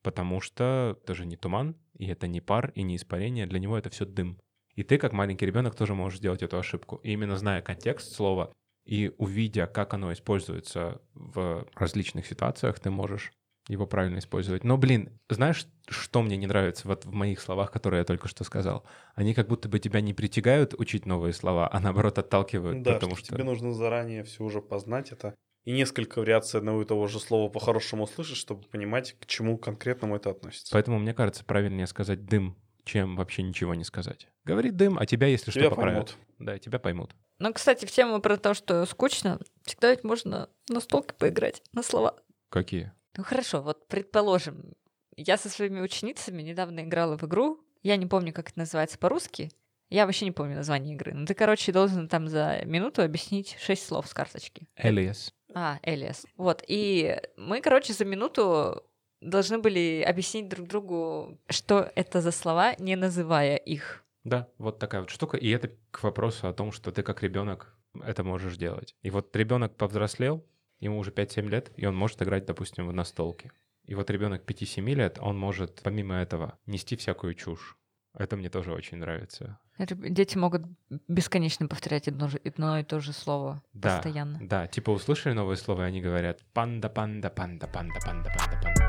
Потому 0.03 0.41
что 0.41 0.99
это 1.01 1.15
же 1.15 1.25
не 1.25 1.37
туман, 1.37 1.77
и 1.97 2.07
это 2.07 2.27
не 2.27 2.41
пар, 2.41 2.71
и 2.75 2.83
не 2.83 2.97
испарение. 2.97 3.47
Для 3.47 3.59
него 3.59 3.77
это 3.77 3.89
все 3.89 4.05
дым. 4.05 4.37
И 4.75 4.83
ты, 4.83 4.97
как 4.97 5.13
маленький 5.13 5.45
ребенок, 5.45 5.75
тоже 5.75 5.95
можешь 5.95 6.19
сделать 6.19 6.43
эту 6.43 6.57
ошибку. 6.57 6.97
И 6.97 7.13
именно 7.13 7.37
зная 7.37 7.61
контекст 7.61 8.13
слова 8.13 8.51
и 8.85 9.13
увидя, 9.17 9.65
как 9.65 9.93
оно 9.93 10.11
используется 10.11 11.01
в 11.13 11.65
различных 11.73 12.25
ситуациях, 12.25 12.79
ты 12.79 12.89
можешь 12.89 13.31
его 13.67 13.85
правильно 13.85 14.19
использовать. 14.19 14.63
Но, 14.63 14.77
блин, 14.77 15.19
знаешь, 15.29 15.67
что 15.89 16.21
мне 16.21 16.37
не 16.37 16.47
нравится 16.47 16.87
вот 16.87 17.05
в 17.05 17.11
моих 17.11 17.39
словах, 17.41 17.71
которые 17.71 17.99
я 17.99 18.05
только 18.05 18.27
что 18.27 18.43
сказал? 18.43 18.85
Они 19.15 19.33
как 19.33 19.47
будто 19.47 19.67
бы 19.69 19.79
тебя 19.79 20.01
не 20.01 20.13
притягают 20.13 20.73
учить 20.77 21.05
новые 21.05 21.33
слова, 21.33 21.69
а 21.71 21.79
наоборот 21.79 22.17
отталкивают, 22.17 22.81
Да, 22.83 22.93
потому 22.93 23.15
что 23.15 23.25
что... 23.25 23.35
тебе 23.35 23.43
нужно 23.43 23.73
заранее 23.73 24.23
все 24.23 24.43
уже 24.43 24.61
познать 24.61 25.11
это. 25.11 25.35
И 25.65 25.71
несколько 25.73 26.19
вариаций 26.19 26.59
одного 26.59 26.81
и 26.81 26.85
того 26.85 27.07
же 27.07 27.19
слова 27.19 27.49
по-хорошему 27.49 28.03
услышать, 28.03 28.37
чтобы 28.37 28.63
понимать, 28.67 29.17
к 29.19 29.25
чему 29.25 29.57
конкретному 29.57 30.15
это 30.15 30.29
относится. 30.29 30.71
Поэтому, 30.71 30.97
мне 30.97 31.13
кажется, 31.13 31.43
правильнее 31.43 31.87
сказать 31.87 32.25
«дым», 32.25 32.55
чем 32.85 33.17
вообще 33.17 33.43
ничего 33.43 33.75
не 33.75 33.83
сказать. 33.83 34.29
Говори 34.45 34.71
«дым», 34.71 34.97
а 34.97 35.05
тебя, 35.05 35.27
если 35.27 35.51
Тебя 35.51 35.65
что, 35.65 35.71
поправят. 35.71 36.15
поймут. 36.15 36.17
Да, 36.39 36.57
тебя 36.57 36.79
поймут. 36.79 37.15
Ну, 37.39 37.51
кстати, 37.53 37.85
в 37.85 37.91
тему 37.91 38.21
про 38.21 38.37
то, 38.37 38.53
что 38.53 38.85
скучно, 38.85 39.39
всегда 39.63 39.91
ведь 39.91 40.05
можно 40.05 40.49
на 40.69 40.79
столке 40.79 41.13
поиграть, 41.13 41.61
на 41.73 41.83
слова. 41.83 42.15
Какие? 42.49 42.93
Ну 43.17 43.23
хорошо, 43.23 43.61
вот 43.61 43.87
предположим, 43.87 44.73
я 45.15 45.37
со 45.37 45.49
своими 45.49 45.81
ученицами 45.81 46.43
недавно 46.43 46.81
играла 46.81 47.17
в 47.17 47.23
игру, 47.23 47.59
я 47.81 47.97
не 47.97 48.05
помню, 48.05 48.31
как 48.31 48.49
это 48.49 48.59
называется 48.59 48.99
по-русски, 48.99 49.49
я 49.89 50.05
вообще 50.05 50.25
не 50.25 50.31
помню 50.31 50.55
название 50.55 50.95
игры. 50.95 51.13
Ну 51.13 51.25
ты, 51.25 51.33
короче, 51.33 51.71
должен 51.71 52.07
там 52.07 52.27
за 52.27 52.61
минуту 52.65 53.01
объяснить 53.01 53.57
шесть 53.59 53.85
слов 53.85 54.07
с 54.07 54.13
карточки. 54.13 54.67
Элиас. 54.75 55.33
А, 55.53 55.79
Элиас. 55.81 56.25
Вот, 56.35 56.63
и 56.67 57.19
мы, 57.37 57.61
короче, 57.61 57.93
за 57.93 58.05
минуту 58.05 58.83
должны 59.21 59.57
были 59.57 60.05
объяснить 60.07 60.49
друг 60.49 60.67
другу, 60.67 61.39
что 61.49 61.91
это 61.95 62.21
за 62.21 62.31
слова, 62.31 62.75
не 62.77 62.95
называя 62.95 63.55
их. 63.55 64.03
Да, 64.23 64.49
вот 64.57 64.77
такая 64.77 65.01
вот 65.01 65.09
штука. 65.09 65.37
И 65.37 65.49
это 65.49 65.71
к 65.89 66.03
вопросу 66.03 66.47
о 66.47 66.53
том, 66.53 66.71
что 66.71 66.91
ты 66.91 67.01
как 67.01 67.23
ребенок 67.23 67.73
это 68.03 68.23
можешь 68.23 68.57
делать. 68.57 68.93
И 69.01 69.09
вот 69.09 69.35
ребенок 69.35 69.75
повзрослел, 69.75 70.45
ему 70.79 70.97
уже 70.99 71.11
5-7 71.11 71.47
лет, 71.49 71.71
и 71.75 71.85
он 71.85 71.95
может 71.95 72.21
играть, 72.21 72.45
допустим, 72.45 72.87
в 72.87 72.93
настолки. 72.93 73.51
И 73.85 73.95
вот 73.95 74.09
ребенок 74.09 74.43
5-7 74.45 74.83
лет, 74.95 75.17
он 75.21 75.37
может, 75.37 75.81
помимо 75.83 76.15
этого, 76.15 76.57
нести 76.65 76.95
всякую 76.95 77.33
чушь. 77.33 77.77
Это 78.13 78.35
мне 78.35 78.49
тоже 78.49 78.73
очень 78.73 78.97
нравится. 78.97 79.59
Дети 79.79 80.37
могут 80.37 80.63
бесконечно 81.07 81.67
повторять 81.67 82.07
одно, 82.07 82.29
одно 82.43 82.79
и 82.79 82.83
то 82.83 82.99
же 82.99 83.13
слово 83.13 83.61
Да, 83.73 83.95
постоянно. 83.97 84.39
да, 84.41 84.65
типа 84.67 84.89
услышали 84.89 85.33
новые 85.33 85.55
слова, 85.57 85.83
и 85.83 85.87
они 85.87 86.01
говорят 86.01 86.39
«панда, 86.53 86.89
панда, 86.89 87.29
панда, 87.29 87.67
панда, 87.67 87.99
панда, 88.03 88.29
панда, 88.35 88.59
панда». 88.63 88.86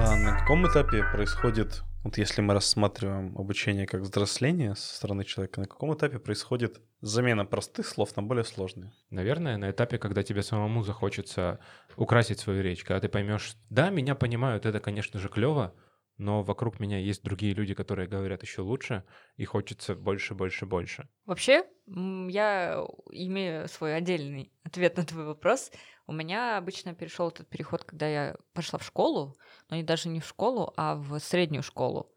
А 0.00 0.16
на 0.16 0.38
каком 0.38 0.64
этапе 0.64 1.02
происходит, 1.02 1.82
вот 2.04 2.18
если 2.18 2.40
мы 2.40 2.54
рассматриваем 2.54 3.36
обучение 3.36 3.84
как 3.84 4.02
взросление 4.02 4.76
со 4.76 4.94
стороны 4.94 5.24
человека, 5.24 5.60
на 5.60 5.66
каком 5.66 5.92
этапе 5.92 6.20
происходит 6.20 6.80
замена 7.00 7.44
простых 7.44 7.84
слов 7.84 8.14
на 8.14 8.22
более 8.22 8.44
сложные? 8.44 8.92
Наверное, 9.10 9.56
на 9.56 9.72
этапе, 9.72 9.98
когда 9.98 10.22
тебе 10.22 10.44
самому 10.44 10.84
захочется 10.84 11.58
украсить 11.96 12.38
свою 12.38 12.62
речь, 12.62 12.84
когда 12.84 13.00
ты 13.00 13.08
поймешь, 13.08 13.56
да, 13.70 13.90
меня 13.90 14.14
понимают, 14.14 14.66
это, 14.66 14.78
конечно 14.78 15.18
же, 15.18 15.28
клево, 15.28 15.74
но 16.16 16.44
вокруг 16.44 16.78
меня 16.78 16.98
есть 16.98 17.24
другие 17.24 17.52
люди, 17.52 17.74
которые 17.74 18.06
говорят 18.06 18.44
еще 18.44 18.62
лучше, 18.62 19.02
и 19.36 19.44
хочется 19.46 19.96
больше, 19.96 20.34
больше, 20.34 20.64
больше. 20.64 21.08
Вообще, 21.26 21.64
я 21.86 22.86
имею 23.10 23.66
свой 23.66 23.96
отдельный 23.96 24.52
ответ 24.62 24.96
на 24.96 25.04
твой 25.04 25.24
вопрос. 25.24 25.72
У 26.08 26.12
меня 26.12 26.56
обычно 26.56 26.94
перешел 26.94 27.28
этот 27.28 27.48
переход, 27.48 27.84
когда 27.84 28.08
я 28.08 28.36
пошла 28.54 28.78
в 28.78 28.84
школу, 28.84 29.36
но 29.68 29.76
не 29.76 29.82
даже 29.82 30.08
не 30.08 30.20
в 30.20 30.26
школу, 30.26 30.72
а 30.74 30.94
в 30.94 31.18
среднюю 31.18 31.62
школу. 31.62 32.10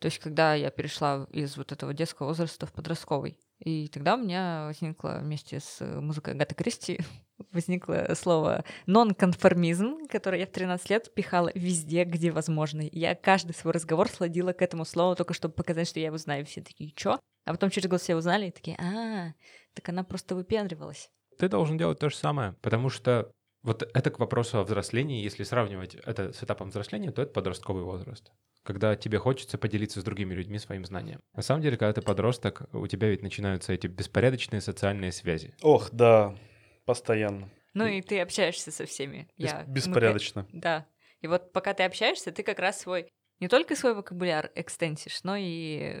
То 0.00 0.06
есть, 0.06 0.18
когда 0.18 0.54
я 0.54 0.70
перешла 0.70 1.26
из 1.30 1.56
вот 1.56 1.72
этого 1.72 1.94
детского 1.94 2.26
возраста 2.26 2.66
в 2.66 2.72
подростковый. 2.74 3.38
И 3.58 3.88
тогда 3.88 4.16
у 4.16 4.18
меня 4.18 4.66
возникло 4.66 5.20
вместе 5.22 5.60
с 5.60 5.80
музыкой 5.80 6.34
Агаты 6.34 6.54
Кристи 6.54 7.00
возникло 7.52 8.06
слово 8.14 8.64
нонконформизм, 8.84 10.08
которое 10.08 10.40
я 10.40 10.46
в 10.46 10.50
13 10.50 10.90
лет 10.90 11.14
пихала 11.14 11.50
везде, 11.54 12.04
где 12.04 12.32
возможно. 12.32 12.82
Я 12.92 13.14
каждый 13.14 13.52
свой 13.52 13.72
разговор 13.72 14.10
сладила 14.10 14.52
к 14.52 14.60
этому 14.60 14.84
слову, 14.84 15.16
только 15.16 15.32
чтобы 15.32 15.54
показать, 15.54 15.88
что 15.88 16.00
я 16.00 16.06
его 16.06 16.18
знаю. 16.18 16.44
Все 16.44 16.60
такие, 16.60 16.90
чё? 16.90 17.18
А 17.46 17.52
потом 17.52 17.70
через 17.70 17.88
год 17.88 18.02
все 18.02 18.14
узнали 18.14 18.48
и 18.48 18.50
такие, 18.50 18.76
а, 18.76 19.32
так 19.72 19.88
она 19.88 20.04
просто 20.04 20.34
выпендривалась. 20.34 21.10
Ты 21.38 21.48
должен 21.48 21.76
делать 21.78 21.98
то 21.98 22.08
же 22.10 22.16
самое, 22.16 22.54
потому 22.62 22.88
что 22.88 23.30
вот 23.62 23.82
это 23.94 24.10
к 24.10 24.18
вопросу 24.18 24.58
о 24.58 24.64
взрослении. 24.64 25.22
Если 25.22 25.44
сравнивать 25.44 25.94
это 25.94 26.32
с 26.32 26.42
этапом 26.42 26.70
взросления, 26.70 27.12
то 27.12 27.22
это 27.22 27.32
подростковый 27.32 27.84
возраст. 27.84 28.32
Когда 28.64 28.94
тебе 28.96 29.18
хочется 29.18 29.58
поделиться 29.58 30.00
с 30.00 30.04
другими 30.04 30.34
людьми 30.34 30.58
своим 30.58 30.84
знанием. 30.84 31.20
На 31.34 31.42
самом 31.42 31.62
деле, 31.62 31.76
когда 31.76 31.92
ты 31.92 32.02
подросток, 32.02 32.62
у 32.72 32.86
тебя 32.86 33.08
ведь 33.08 33.22
начинаются 33.22 33.72
эти 33.72 33.86
беспорядочные 33.88 34.60
социальные 34.60 35.10
связи. 35.12 35.54
Ох, 35.62 35.90
да, 35.92 36.36
постоянно. 36.84 37.50
Ну 37.74 37.86
и 37.86 38.02
ты 38.02 38.20
общаешься 38.20 38.70
со 38.70 38.84
всеми. 38.86 39.28
Бес- 39.38 39.50
Я- 39.52 39.64
мы 39.66 39.72
беспорядочно. 39.74 40.44
ка- 40.44 40.50
Да. 40.52 40.86
И 41.20 41.26
вот 41.26 41.52
пока 41.52 41.72
ты 41.74 41.84
общаешься, 41.84 42.30
ты 42.32 42.42
как 42.42 42.58
раз 42.58 42.80
свой 42.80 43.08
не 43.40 43.48
только 43.48 43.74
свой 43.74 43.94
вокабуляр 43.94 44.52
экстенсишь, 44.54 45.24
но 45.24 45.34
и 45.36 45.96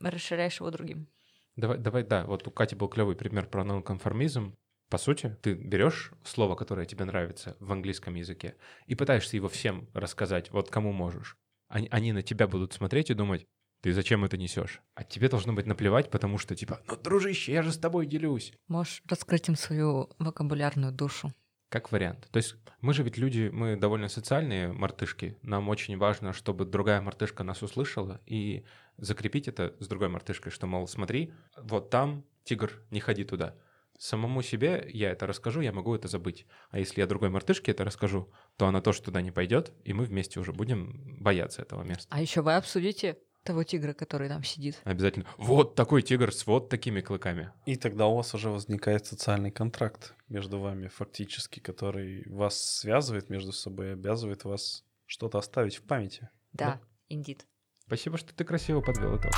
расширяешь 0.00 0.60
его 0.60 0.70
другим. 0.70 1.08
Давай, 1.56 1.76
давай, 1.76 2.02
да, 2.04 2.24
вот 2.24 2.46
у 2.46 2.50
Кати 2.50 2.74
был 2.76 2.88
клевый 2.88 3.16
пример 3.16 3.46
про 3.48 3.64
нонконформизм. 3.64 4.56
По 4.88 4.96
сути, 4.98 5.36
ты 5.42 5.54
берешь 5.54 6.12
слово, 6.24 6.54
которое 6.54 6.86
тебе 6.86 7.04
нравится 7.04 7.56
в 7.60 7.72
английском 7.72 8.14
языке, 8.14 8.56
и 8.86 8.94
пытаешься 8.94 9.36
его 9.36 9.48
всем 9.48 9.88
рассказать, 9.92 10.50
вот 10.50 10.70
кому 10.70 10.92
можешь. 10.92 11.36
Они, 11.68 11.88
они 11.90 12.12
на 12.12 12.22
тебя 12.22 12.48
будут 12.48 12.72
смотреть 12.72 13.10
и 13.10 13.14
думать, 13.14 13.46
ты 13.82 13.92
зачем 13.92 14.24
это 14.24 14.36
несешь? 14.36 14.80
А 14.94 15.04
тебе 15.04 15.28
должно 15.28 15.52
быть 15.52 15.66
наплевать, 15.66 16.10
потому 16.10 16.38
что 16.38 16.56
типа, 16.56 16.80
ну, 16.88 16.96
дружище, 16.96 17.52
я 17.52 17.62
же 17.62 17.70
с 17.70 17.78
тобой 17.78 18.06
делюсь. 18.06 18.52
Можешь 18.66 19.02
раскрыть 19.06 19.48
им 19.48 19.56
свою 19.56 20.10
вокабулярную 20.18 20.90
душу. 20.90 21.32
Как 21.68 21.92
вариант. 21.92 22.28
То 22.32 22.38
есть 22.38 22.56
мы 22.80 22.94
же 22.94 23.02
ведь 23.02 23.18
люди, 23.18 23.50
мы 23.52 23.76
довольно 23.76 24.08
социальные 24.08 24.72
мартышки. 24.72 25.36
Нам 25.42 25.68
очень 25.68 25.98
важно, 25.98 26.32
чтобы 26.32 26.64
другая 26.64 27.02
мартышка 27.02 27.44
нас 27.44 27.62
услышала 27.62 28.22
и 28.24 28.64
закрепить 28.96 29.48
это 29.48 29.76
с 29.78 29.86
другой 29.86 30.08
мартышкой, 30.08 30.50
что, 30.50 30.66
мол, 30.66 30.88
смотри, 30.88 31.34
вот 31.56 31.90
там 31.90 32.24
тигр, 32.44 32.72
не 32.90 33.00
ходи 33.00 33.24
туда. 33.24 33.54
Самому 33.98 34.42
себе 34.42 34.88
я 34.92 35.10
это 35.10 35.26
расскажу, 35.26 35.60
я 35.60 35.72
могу 35.72 35.94
это 35.94 36.06
забыть. 36.06 36.46
А 36.70 36.78
если 36.78 37.00
я 37.00 37.06
другой 37.06 37.30
мартышке 37.30 37.72
это 37.72 37.84
расскажу, 37.84 38.32
то 38.56 38.66
она 38.66 38.80
тоже 38.80 39.02
туда 39.02 39.20
не 39.20 39.32
пойдет, 39.32 39.72
и 39.82 39.92
мы 39.92 40.04
вместе 40.04 40.38
уже 40.38 40.52
будем 40.52 41.18
бояться 41.20 41.62
этого 41.62 41.82
места. 41.82 42.06
А 42.08 42.20
еще 42.20 42.40
вы 42.40 42.54
обсудите 42.54 43.18
того 43.42 43.64
тигра, 43.64 43.94
который 43.94 44.28
там 44.28 44.44
сидит. 44.44 44.80
Обязательно. 44.84 45.26
Вот 45.36 45.74
такой 45.74 46.02
тигр 46.02 46.32
с 46.32 46.46
вот 46.46 46.68
такими 46.68 47.00
клыками. 47.00 47.50
И 47.66 47.76
тогда 47.76 48.06
у 48.06 48.14
вас 48.14 48.34
уже 48.34 48.50
возникает 48.50 49.06
социальный 49.06 49.50
контракт 49.50 50.14
между 50.28 50.60
вами 50.60 50.86
фактически, 50.88 51.58
который 51.58 52.28
вас 52.28 52.60
связывает 52.60 53.30
между 53.30 53.52
собой 53.52 53.88
и 53.88 53.92
обязывает 53.92 54.44
вас 54.44 54.84
что-то 55.06 55.38
оставить 55.38 55.76
в 55.76 55.82
памяти. 55.82 56.28
Да, 56.52 56.80
индит. 57.08 57.46
Спасибо, 57.86 58.18
что 58.18 58.34
ты 58.34 58.44
красиво 58.44 58.80
подвел 58.80 59.16
итог. 59.16 59.32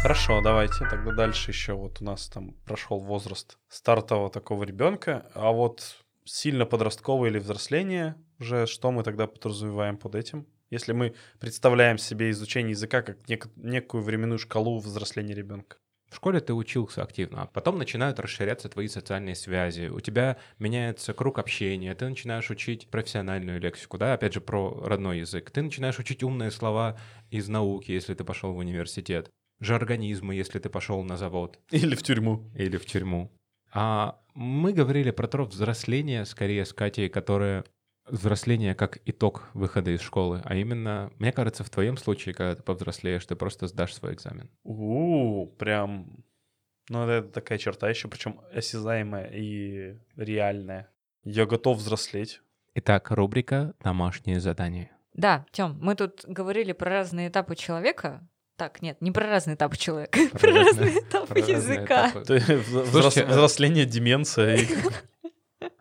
Хорошо, 0.00 0.40
давайте 0.40 0.88
тогда 0.88 1.12
дальше 1.12 1.50
еще 1.50 1.72
вот 1.72 2.00
у 2.00 2.04
нас 2.04 2.28
там 2.28 2.52
прошел 2.64 3.00
возраст 3.00 3.58
стартового 3.68 4.30
такого 4.30 4.62
ребенка, 4.62 5.26
а 5.34 5.50
вот 5.50 5.96
сильно 6.24 6.66
подростковое 6.66 7.30
или 7.30 7.38
взросление, 7.38 8.14
уже 8.38 8.66
что 8.66 8.92
мы 8.92 9.02
тогда 9.02 9.26
подразумеваем 9.26 9.96
под 9.96 10.14
этим? 10.14 10.46
Если 10.70 10.92
мы 10.92 11.14
представляем 11.40 11.98
себе 11.98 12.30
изучение 12.30 12.70
языка 12.70 13.02
как 13.02 13.18
нек- 13.28 13.50
некую 13.56 14.04
временную 14.04 14.38
шкалу 14.38 14.78
взросления 14.78 15.34
ребенка. 15.34 15.78
В 16.10 16.16
школе 16.16 16.40
ты 16.40 16.54
учился 16.54 17.02
активно, 17.02 17.42
а 17.42 17.46
потом 17.46 17.76
начинают 17.76 18.20
расширяться 18.20 18.68
твои 18.68 18.88
социальные 18.88 19.34
связи, 19.34 19.88
у 19.88 20.00
тебя 20.00 20.38
меняется 20.58 21.12
круг 21.12 21.38
общения, 21.38 21.94
ты 21.94 22.08
начинаешь 22.08 22.50
учить 22.50 22.88
профессиональную 22.88 23.60
лексику, 23.60 23.98
да, 23.98 24.14
опять 24.14 24.32
же, 24.32 24.40
про 24.40 24.80
родной 24.82 25.18
язык. 25.18 25.50
Ты 25.50 25.60
начинаешь 25.60 25.98
учить 25.98 26.22
умные 26.22 26.50
слова 26.50 26.98
из 27.30 27.48
науки, 27.48 27.90
если 27.90 28.14
ты 28.14 28.24
пошел 28.24 28.54
в 28.54 28.58
университет, 28.58 29.30
жаргонизмы, 29.60 30.34
если 30.34 30.58
ты 30.58 30.68
пошел 30.68 31.02
на 31.02 31.16
завод 31.16 31.58
Или 31.70 31.94
в 31.94 32.02
тюрьму. 32.02 32.50
или 32.54 32.76
в 32.76 32.86
тюрьму. 32.86 33.30
А 33.72 34.20
мы 34.34 34.72
говорили 34.72 35.10
про 35.10 35.26
то 35.26 35.44
взросление, 35.44 36.24
скорее, 36.24 36.64
с 36.64 36.72
Катей, 36.72 37.08
которое 37.08 37.64
взросление 38.06 38.74
как 38.74 38.98
итог 39.04 39.50
выхода 39.52 39.90
из 39.90 40.00
школы, 40.00 40.40
а 40.44 40.54
именно, 40.56 41.12
мне 41.18 41.32
кажется, 41.32 41.64
в 41.64 41.70
твоем 41.70 41.96
случае, 41.98 42.34
когда 42.34 42.54
ты 42.54 42.62
повзрослеешь, 42.62 43.26
ты 43.26 43.36
просто 43.36 43.66
сдашь 43.66 43.94
свой 43.94 44.14
экзамен. 44.14 44.50
У, 44.64 45.46
прям... 45.58 46.24
Ну, 46.88 47.06
это 47.06 47.28
такая 47.28 47.58
черта 47.58 47.88
еще, 47.90 48.08
причем 48.08 48.40
осязаемая 48.50 49.26
и 49.26 49.98
реальная. 50.16 50.90
Я 51.22 51.44
готов 51.44 51.76
взрослеть. 51.78 52.40
Итак, 52.74 53.10
рубрика 53.10 53.74
«Домашние 53.80 54.40
задания». 54.40 54.90
Да, 55.12 55.44
Тём, 55.50 55.78
мы 55.82 55.94
тут 55.96 56.24
говорили 56.26 56.72
про 56.72 56.90
разные 56.90 57.28
этапы 57.28 57.56
человека. 57.56 58.26
Так, 58.58 58.82
нет, 58.82 59.00
не 59.00 59.12
про 59.12 59.26
разные 59.28 59.54
этапы 59.54 59.76
человека, 59.76 60.18
Про 60.32 60.38
про 60.38 60.50
разные- 60.50 60.64
разные 60.66 60.98
этапы 61.04 61.26
Про 61.28 61.34
разные 61.40 61.56
языка. 61.56 62.10
этапы. 62.10 62.24
То 62.26 62.34
есть 62.34 62.48
взрос- 62.48 62.90
Слушайте, 62.90 63.22
а- 63.22 63.26
взросление, 63.26 63.86
деменция. 63.86 64.58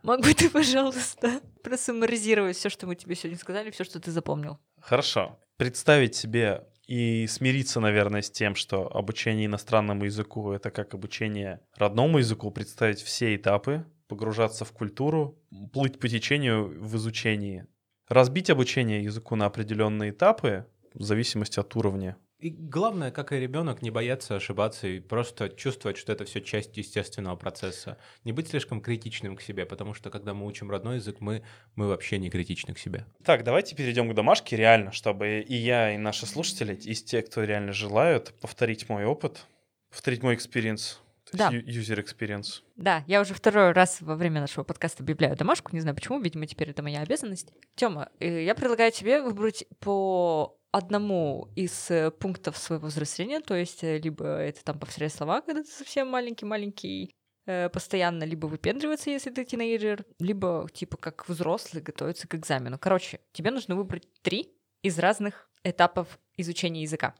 бы 0.04 0.34
ты, 0.38 0.50
пожалуйста, 0.50 1.42
просуммаризировать 1.63 2.56
все, 2.56 2.70
что 2.70 2.88
мы 2.88 2.96
тебе 2.96 3.16
сегодня 3.16 3.38
сказали, 3.40 3.72
все, 3.72 3.84
что 3.84 4.00
ты 4.00 4.12
запомнил? 4.12 4.60
Хорошо. 4.80 5.40
Представить 5.58 6.16
себе 6.16 6.66
и 6.86 7.26
смириться, 7.28 7.80
наверное, 7.80 8.22
с 8.22 8.30
тем, 8.30 8.54
что 8.56 8.88
обучение 8.96 9.48
иностранному 9.48 10.06
языку— 10.06 10.52
это 10.54 10.70
как 10.70 10.94
обучение 10.94 11.62
родному 11.76 12.20
языку, 12.20 12.52
представить 12.52 13.02
все 13.02 13.36
этапы, 13.36 13.86
погружаться 14.08 14.66
в 14.66 14.72
культуру, 14.72 15.38
плыть 15.74 16.00
по 16.00 16.08
течению 16.08 16.80
в 16.80 16.96
изучении. 16.96 17.66
Разбить 18.08 18.50
обучение 18.52 19.04
языку 19.04 19.36
на 19.36 19.48
определенные 19.48 20.12
этапы 20.12 20.66
в 20.94 21.02
зависимости 21.04 21.60
от 21.60 21.76
уровня. 21.76 22.16
И 22.39 22.52
главное, 22.52 23.10
как 23.10 23.32
и 23.34 23.39
ребенок, 23.39 23.82
не 23.82 23.89
бояться 23.89 24.36
ошибаться 24.36 24.88
и 24.88 25.00
просто 25.00 25.50
чувствовать, 25.50 25.97
что 25.97 26.12
это 26.12 26.23
все 26.26 26.39
часть 26.39 26.78
естественного 26.78 27.36
процесса. 27.36 27.97
Не 28.23 28.32
быть 28.32 28.50
слишком 28.50 28.80
критичным 28.80 29.36
к 29.36 29.41
себе, 29.41 29.65
потому 29.65 29.95
что 29.95 30.12
когда 30.12 30.36
мы 30.36 30.45
учим 30.45 30.69
родной 30.69 30.97
язык, 30.97 31.17
мы, 31.19 31.43
мы 31.76 31.88
вообще 31.88 32.19
не 32.19 32.30
критичны 32.30 32.76
к 32.76 32.80
себе. 32.80 33.06
Так, 33.23 33.43
давайте 33.43 33.76
перейдем 33.76 34.10
к 34.12 34.13
домашке 34.13 34.56
реально, 34.56 34.91
чтобы 34.91 35.39
и 35.39 35.56
я, 35.56 35.95
и 35.95 35.97
наши 35.97 36.28
слушатели, 36.28 36.76
из 36.76 37.02
тех, 37.02 37.26
кто 37.26 37.43
реально 37.43 37.73
желают, 37.73 38.36
повторить 38.39 38.88
мой 38.88 39.06
опыт, 39.06 39.47
повторить 39.89 40.21
мой 40.21 40.36
experience, 40.36 41.02
то 41.32 41.38
Да. 41.38 41.50
user 41.52 42.04
experience. 42.06 42.62
Да, 42.76 43.04
я 43.08 43.19
уже 43.19 43.34
второй 43.34 43.71
раз 43.71 44.00
во 44.02 44.15
время 44.15 44.41
нашего 44.41 44.63
подкаста 44.63 45.02
объявляю 45.02 45.36
домашку, 45.36 45.73
не 45.73 45.82
знаю 45.82 45.95
почему, 45.95 46.19
видимо, 46.19 46.45
теперь 46.45 46.69
это 46.69 46.84
моя 46.84 47.02
обязанность. 47.02 47.52
Тёма, 47.76 48.10
э, 48.19 48.43
я 48.43 48.54
предлагаю 48.54 48.91
тебе 48.91 49.21
выбрать 49.23 49.65
по 49.80 50.57
одному 50.78 51.50
из 51.56 51.92
э, 51.92 52.12
пунктов 52.12 52.58
своего 52.58 52.88
взросления, 52.88 53.40
то 53.40 53.56
есть 53.56 53.84
э, 53.84 53.98
либо 53.98 54.26
это 54.26 54.63
там 54.63 54.80
повторять 54.80 55.13
слова, 55.13 55.42
когда 55.42 55.63
ты 55.63 55.70
совсем 55.70 56.08
маленький-маленький, 56.08 57.16
э, 57.46 57.70
постоянно 57.70 58.24
либо 58.24 58.48
выпендриваться, 58.48 59.10
если 59.10 59.32
ты 59.32 59.46
тинейджер, 59.46 60.06
либо 60.20 60.68
типа 60.74 60.98
как 60.98 61.28
взрослый 61.28 61.84
готовиться 61.84 62.28
к 62.28 62.36
экзамену. 62.36 62.78
Короче, 62.80 63.20
тебе 63.32 63.52
нужно 63.52 63.76
выбрать 63.76 64.08
три 64.22 64.54
из 64.82 65.00
разных 65.00 65.50
этапов 65.63 66.20
изучения 66.38 66.84
языка. 66.84 67.16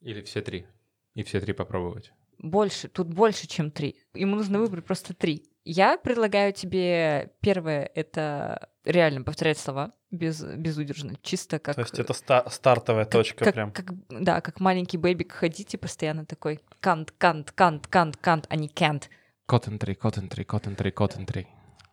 Или 0.00 0.22
все 0.22 0.40
три. 0.42 0.66
И 1.14 1.22
все 1.22 1.40
три 1.40 1.52
попробовать. 1.52 2.12
Больше, 2.38 2.88
тут 2.88 3.08
больше, 3.08 3.46
чем 3.46 3.70
три. 3.70 4.00
Ему 4.14 4.36
нужно 4.36 4.58
выбрать 4.58 4.84
просто 4.84 5.14
три. 5.14 5.50
Я 5.64 5.96
предлагаю 5.96 6.52
тебе 6.52 7.32
первое 7.40 7.90
это 7.94 8.70
реально 8.84 9.22
повторять 9.22 9.58
слова 9.58 9.92
без 10.10 10.42
безудержно, 10.42 11.14
чисто 11.22 11.58
как. 11.58 11.74
То 11.74 11.80
есть 11.82 11.98
это 11.98 12.12
ста- 12.12 12.48
стартовая 12.50 13.04
как- 13.04 13.12
точка 13.12 13.44
как- 13.46 13.54
прям. 13.54 13.72
как- 13.72 13.92
да, 14.08 14.40
как 14.40 14.60
маленький 14.60 14.96
бэбик 14.98 15.32
ходить 15.32 15.74
и 15.74 15.76
постоянно 15.76 16.24
такой 16.26 16.60
кант, 16.80 17.10
кант, 17.12 17.50
кант, 17.52 17.86
кант, 17.86 18.16
кант, 18.16 18.46
а 18.48 18.56
не 18.56 18.68
can't. 18.68 19.04
Cotton 19.50 19.78
tree, 19.78 19.96
cotton 19.98 20.28
tree, 20.28 20.46
cotton 20.46 20.76
tree, 20.76 20.92
cotton 20.92 21.26
tree. 21.26 21.46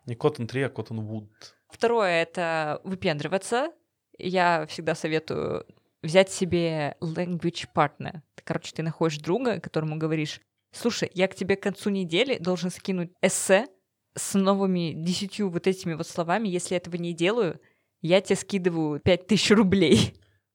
Не 0.07 0.15
Cotton 0.15 0.47
3, 0.47 0.63
а 0.63 0.69
Cotton 0.69 0.97
Wood. 1.07 1.27
Второе 1.69 2.23
это 2.23 2.81
выпендриваться. 2.83 3.71
Я 4.17 4.65
всегда 4.67 4.95
советую 4.95 5.65
взять 6.01 6.31
себе 6.31 6.95
language 7.01 7.67
partner. 7.75 8.21
Короче, 8.43 8.73
ты 8.73 8.81
находишь 8.81 9.19
друга, 9.19 9.59
которому 9.59 9.97
говоришь, 9.97 10.41
слушай, 10.71 11.11
я 11.13 11.27
к 11.27 11.35
тебе 11.35 11.55
к 11.55 11.61
концу 11.61 11.91
недели 11.91 12.39
должен 12.39 12.71
скинуть 12.71 13.11
эссе 13.21 13.67
с 14.15 14.33
новыми 14.37 14.93
десятью 14.93 15.49
вот 15.49 15.67
этими 15.67 15.93
вот 15.93 16.07
словами. 16.07 16.47
Если 16.47 16.75
этого 16.77 16.95
не 16.95 17.13
делаю, 17.13 17.59
я 18.01 18.21
тебе 18.21 18.35
скидываю 18.35 18.99
5000 18.99 19.51
рублей. 19.51 20.13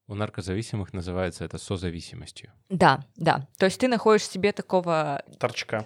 У 0.08 0.14
наркозависимых 0.14 0.92
называется 0.92 1.44
это 1.44 1.58
созависимостью. 1.58 2.52
Да, 2.68 3.04
да. 3.16 3.48
То 3.58 3.64
есть 3.66 3.80
ты 3.80 3.88
находишь 3.88 4.28
себе 4.28 4.52
такого... 4.52 5.22
Торчка. 5.40 5.84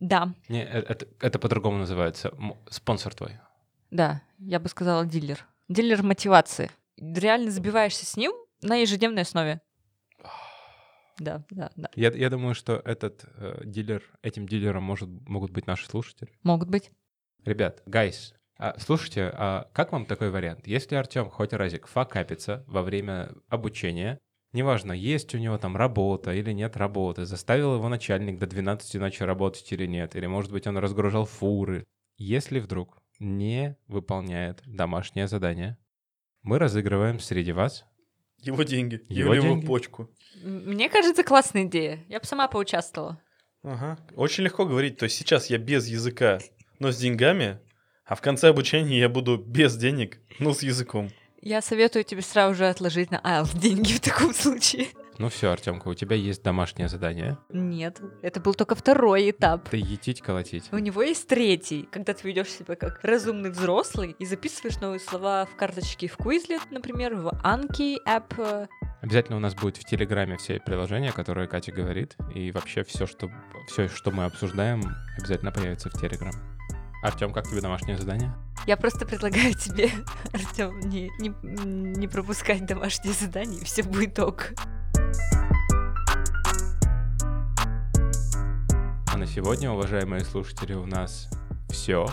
Да, 0.00 0.34
Не, 0.48 0.62
э- 0.64 0.84
это, 0.88 1.06
это 1.20 1.38
по-другому 1.38 1.78
называется. 1.78 2.34
Спонсор 2.68 3.14
твой. 3.14 3.38
да, 3.90 4.22
я 4.38 4.58
бы 4.58 4.68
сказала 4.68 5.06
дилер. 5.06 5.46
Дилер 5.68 6.02
мотивации. 6.02 6.70
Реально 6.96 7.50
забиваешься 7.52 8.04
с 8.04 8.16
ним 8.16 8.32
на 8.60 8.74
ежедневной 8.76 9.22
основе. 9.22 9.60
Да, 11.18 11.44
да, 11.50 11.70
да. 11.76 11.88
Я, 11.94 12.10
я 12.10 12.30
думаю, 12.30 12.54
что 12.54 12.82
этот 12.84 13.24
э, 13.36 13.62
дилер, 13.64 14.02
этим 14.22 14.48
дилером 14.48 14.82
может, 14.82 15.08
могут 15.28 15.50
быть 15.52 15.66
наши 15.66 15.86
слушатели. 15.86 16.30
Могут 16.42 16.68
быть. 16.68 16.90
Ребят, 17.44 17.82
гайс, 17.86 18.34
а, 18.56 18.74
слушайте, 18.78 19.30
а 19.34 19.68
как 19.72 19.92
вам 19.92 20.06
такой 20.06 20.30
вариант? 20.30 20.66
Если 20.66 20.94
Артем 20.94 21.28
хоть 21.28 21.52
разик 21.52 21.86
факапится 21.86 22.64
во 22.68 22.82
время 22.82 23.32
обучения, 23.48 24.20
неважно, 24.52 24.92
есть 24.92 25.34
у 25.34 25.38
него 25.38 25.58
там 25.58 25.76
работа 25.76 26.32
или 26.32 26.52
нет 26.52 26.76
работы, 26.76 27.24
заставил 27.24 27.74
его 27.74 27.88
начальник 27.88 28.38
до 28.38 28.46
12 28.46 28.94
ночи 28.94 29.22
работать 29.22 29.70
или 29.72 29.86
нет, 29.86 30.14
или, 30.14 30.26
может 30.26 30.52
быть, 30.52 30.66
он 30.66 30.78
разгружал 30.78 31.26
фуры. 31.26 31.84
Если 32.16 32.60
вдруг 32.60 33.02
не 33.18 33.76
выполняет 33.88 34.62
домашнее 34.64 35.26
задание, 35.26 35.76
мы 36.42 36.58
разыгрываем 36.58 37.18
среди 37.18 37.52
вас 37.52 37.84
Его 38.44 38.62
деньги. 38.62 39.02
Его 39.08 39.34
Его, 39.34 39.34
его 39.34 39.46
деньги? 39.54 39.66
почку. 39.66 40.10
Мне 40.42 40.88
кажется, 40.88 41.22
классная 41.24 41.64
идея. 41.64 42.04
Я 42.08 42.20
бы 42.20 42.26
сама 42.26 42.48
поучаствовала. 42.48 43.20
Ага. 43.62 43.98
Очень 44.14 44.44
легко 44.44 44.66
говорить. 44.66 44.98
То 44.98 45.04
есть 45.04 45.16
сейчас 45.16 45.46
я 45.46 45.58
без 45.58 45.86
языка, 45.88 46.38
но 46.78 46.92
с 46.92 46.98
деньгами, 46.98 47.58
а 48.04 48.14
в 48.14 48.20
конце 48.20 48.48
обучения 48.48 48.98
я 48.98 49.08
буду 49.08 49.38
без 49.38 49.76
денег, 49.76 50.18
но 50.38 50.52
с 50.52 50.62
языком. 50.62 51.10
Я 51.40 51.62
советую 51.62 52.04
тебе 52.04 52.22
сразу 52.22 52.54
же 52.54 52.66
отложить 52.66 53.10
на 53.10 53.16
IELTS 53.16 53.58
деньги 53.58 53.92
в 53.94 54.00
таком 54.00 54.34
случае. 54.34 54.88
Ну 55.18 55.28
все, 55.28 55.50
Артемка, 55.50 55.88
у 55.88 55.94
тебя 55.94 56.16
есть 56.16 56.42
домашнее 56.42 56.88
задание. 56.88 57.38
Нет, 57.50 58.00
это 58.22 58.40
был 58.40 58.54
только 58.54 58.74
второй 58.74 59.30
этап. 59.30 59.68
Ты 59.68 59.76
етить, 59.76 60.20
колотить. 60.20 60.68
У 60.72 60.78
него 60.78 61.02
есть 61.02 61.28
третий, 61.28 61.88
когда 61.92 62.14
ты 62.14 62.26
ведешь 62.26 62.48
себя 62.48 62.74
как 62.74 62.98
разумный 63.02 63.50
взрослый 63.50 64.16
и 64.18 64.26
записываешь 64.26 64.80
новые 64.80 65.00
слова 65.00 65.46
в 65.46 65.56
карточке 65.56 66.08
в 66.08 66.18
Quizlet, 66.18 66.62
например, 66.70 67.14
в 67.14 67.28
Anki 67.44 67.96
App. 68.06 68.68
Обязательно 69.02 69.36
у 69.36 69.40
нас 69.40 69.54
будет 69.54 69.76
в 69.76 69.84
Телеграме 69.84 70.36
все 70.36 70.58
приложения, 70.58 71.12
которые 71.12 71.46
Катя 71.46 71.70
говорит, 71.70 72.16
и 72.34 72.50
вообще 72.50 72.82
все, 72.82 73.06
что, 73.06 73.30
все, 73.68 73.88
что 73.88 74.10
мы 74.10 74.24
обсуждаем, 74.24 74.82
обязательно 75.18 75.52
появится 75.52 75.90
в 75.90 75.92
Телеграм. 75.92 76.32
Артем, 77.02 77.32
как 77.34 77.46
тебе 77.46 77.60
домашнее 77.60 77.98
задание? 77.98 78.34
Я 78.66 78.78
просто 78.78 79.04
предлагаю 79.06 79.52
тебе, 79.58 79.90
Артем, 80.32 80.80
не, 80.80 81.10
не, 81.18 81.34
не 81.42 82.08
пропускать 82.08 82.64
домашние 82.64 83.12
задания, 83.12 83.60
и 83.60 83.64
все 83.64 83.82
будет 83.82 84.18
ок. 84.18 84.52
А 89.14 89.16
на 89.16 89.26
сегодня, 89.26 89.70
уважаемые 89.70 90.24
слушатели, 90.24 90.72
у 90.72 90.86
нас 90.86 91.28
все. 91.68 92.08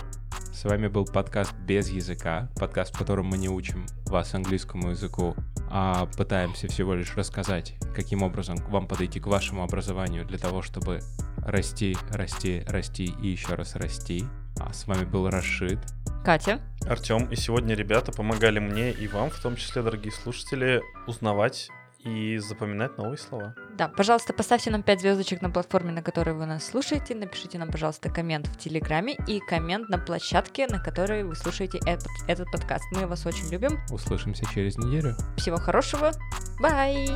С 0.54 0.66
вами 0.66 0.88
был 0.88 1.04
подкаст 1.04 1.52
«Без 1.66 1.90
языка», 1.90 2.48
подкаст, 2.60 2.94
в 2.94 3.00
котором 3.00 3.26
мы 3.26 3.40
не 3.40 3.50
учим 3.50 3.88
вас 4.06 4.36
английскому 4.36 4.92
языку, 4.92 5.36
а 5.72 6.06
пытаемся 6.16 6.68
всего 6.68 6.94
лишь 6.94 7.18
рассказать, 7.18 7.74
каким 7.96 8.22
образом 8.22 8.58
вам 8.70 8.88
подойти 8.88 9.20
к 9.20 9.26
вашему 9.26 9.64
образованию 9.64 10.26
для 10.26 10.38
того, 10.38 10.62
чтобы 10.62 11.00
расти, 11.38 11.98
расти, 12.12 12.62
расти 12.68 13.06
и 13.06 13.30
еще 13.30 13.56
раз 13.56 13.76
расти. 13.76 14.26
А 14.60 14.72
с 14.72 14.86
вами 14.86 15.04
был 15.04 15.28
Рашид. 15.28 15.80
Катя. 16.24 16.62
Артем. 16.88 17.26
И 17.32 17.36
сегодня 17.36 17.74
ребята 17.74 18.12
помогали 18.12 18.60
мне 18.60 18.92
и 18.92 19.08
вам, 19.08 19.32
в 19.32 19.40
том 19.40 19.56
числе, 19.56 19.82
дорогие 19.82 20.12
слушатели, 20.12 20.84
узнавать 21.08 21.72
и 22.06 22.38
запоминать 22.38 22.96
новые 23.00 23.18
слова. 23.18 23.56
Да, 23.78 23.88
пожалуйста, 23.88 24.34
поставьте 24.34 24.70
нам 24.70 24.84
5 24.84 25.02
звездочек 25.02 25.42
на 25.42 25.50
платформе, 25.50 25.92
на 25.92 26.02
которой 26.02 26.36
вы 26.36 26.46
нас 26.46 26.66
слушаете. 26.66 27.16
Напишите 27.16 27.58
нам, 27.58 27.72
пожалуйста, 27.72 28.10
коммент 28.10 28.48
в 28.48 28.58
Телеграме 28.58 29.18
и 29.28 29.40
коммент 29.40 29.90
на 29.90 29.98
площадке, 29.98 30.68
на 30.68 30.80
которой 30.80 31.24
вы 31.24 31.36
слушаете 31.36 31.80
этот, 31.86 32.10
этот 32.28 32.52
подкаст. 32.52 32.86
Мы 32.92 33.08
вас 33.08 33.26
очень 33.26 33.50
любим. 33.50 33.80
Услышимся 33.90 34.46
через 34.54 34.78
неделю. 34.78 35.16
Всего 35.38 35.58
хорошего. 35.58 36.12
Бай! 36.60 37.08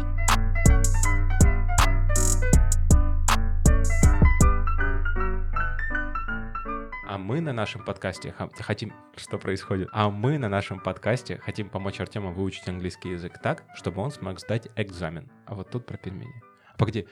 А 7.08 7.18
мы 7.18 7.42
на 7.42 7.54
нашем 7.54 7.84
подкасте 7.86 8.34
хотим... 8.60 8.94
Что 9.16 9.38
происходит? 9.38 9.90
А 9.92 10.10
мы 10.10 10.38
на 10.38 10.50
нашем 10.50 10.80
подкасте 10.80 11.38
хотим 11.38 11.70
помочь 11.70 12.00
Артему 12.00 12.34
выучить 12.34 12.68
английский 12.68 13.12
язык 13.12 13.40
так, 13.42 13.64
чтобы 13.76 14.02
он 14.02 14.12
смог 14.12 14.40
сдать 14.40 14.68
экзамен. 14.76 15.30
А 15.46 15.56
вот 15.56 15.70
тут 15.70 15.86
про 15.86 15.98
пельмени. 15.98 16.42
Погоди, 16.78 17.08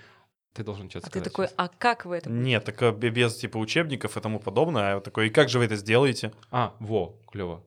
ты 0.53 0.63
должен 0.63 0.89
что-то 0.89 1.07
а 1.07 1.09
сказать. 1.09 1.23
ты 1.23 1.29
такой, 1.29 1.47
сейчас. 1.47 1.55
а 1.57 1.67
как 1.67 2.05
вы 2.05 2.17
это? 2.17 2.29
Нет, 2.29 2.65
так 2.65 2.97
без 2.99 3.35
типа 3.35 3.57
учебников 3.57 4.17
и 4.17 4.21
тому 4.21 4.39
подобное. 4.39 4.97
А 4.97 5.01
такой, 5.01 5.27
и 5.27 5.29
как 5.29 5.49
же 5.49 5.59
вы 5.59 5.65
это 5.65 5.75
сделаете? 5.75 6.31
А, 6.51 6.75
во, 6.79 7.17
клево. 7.31 7.63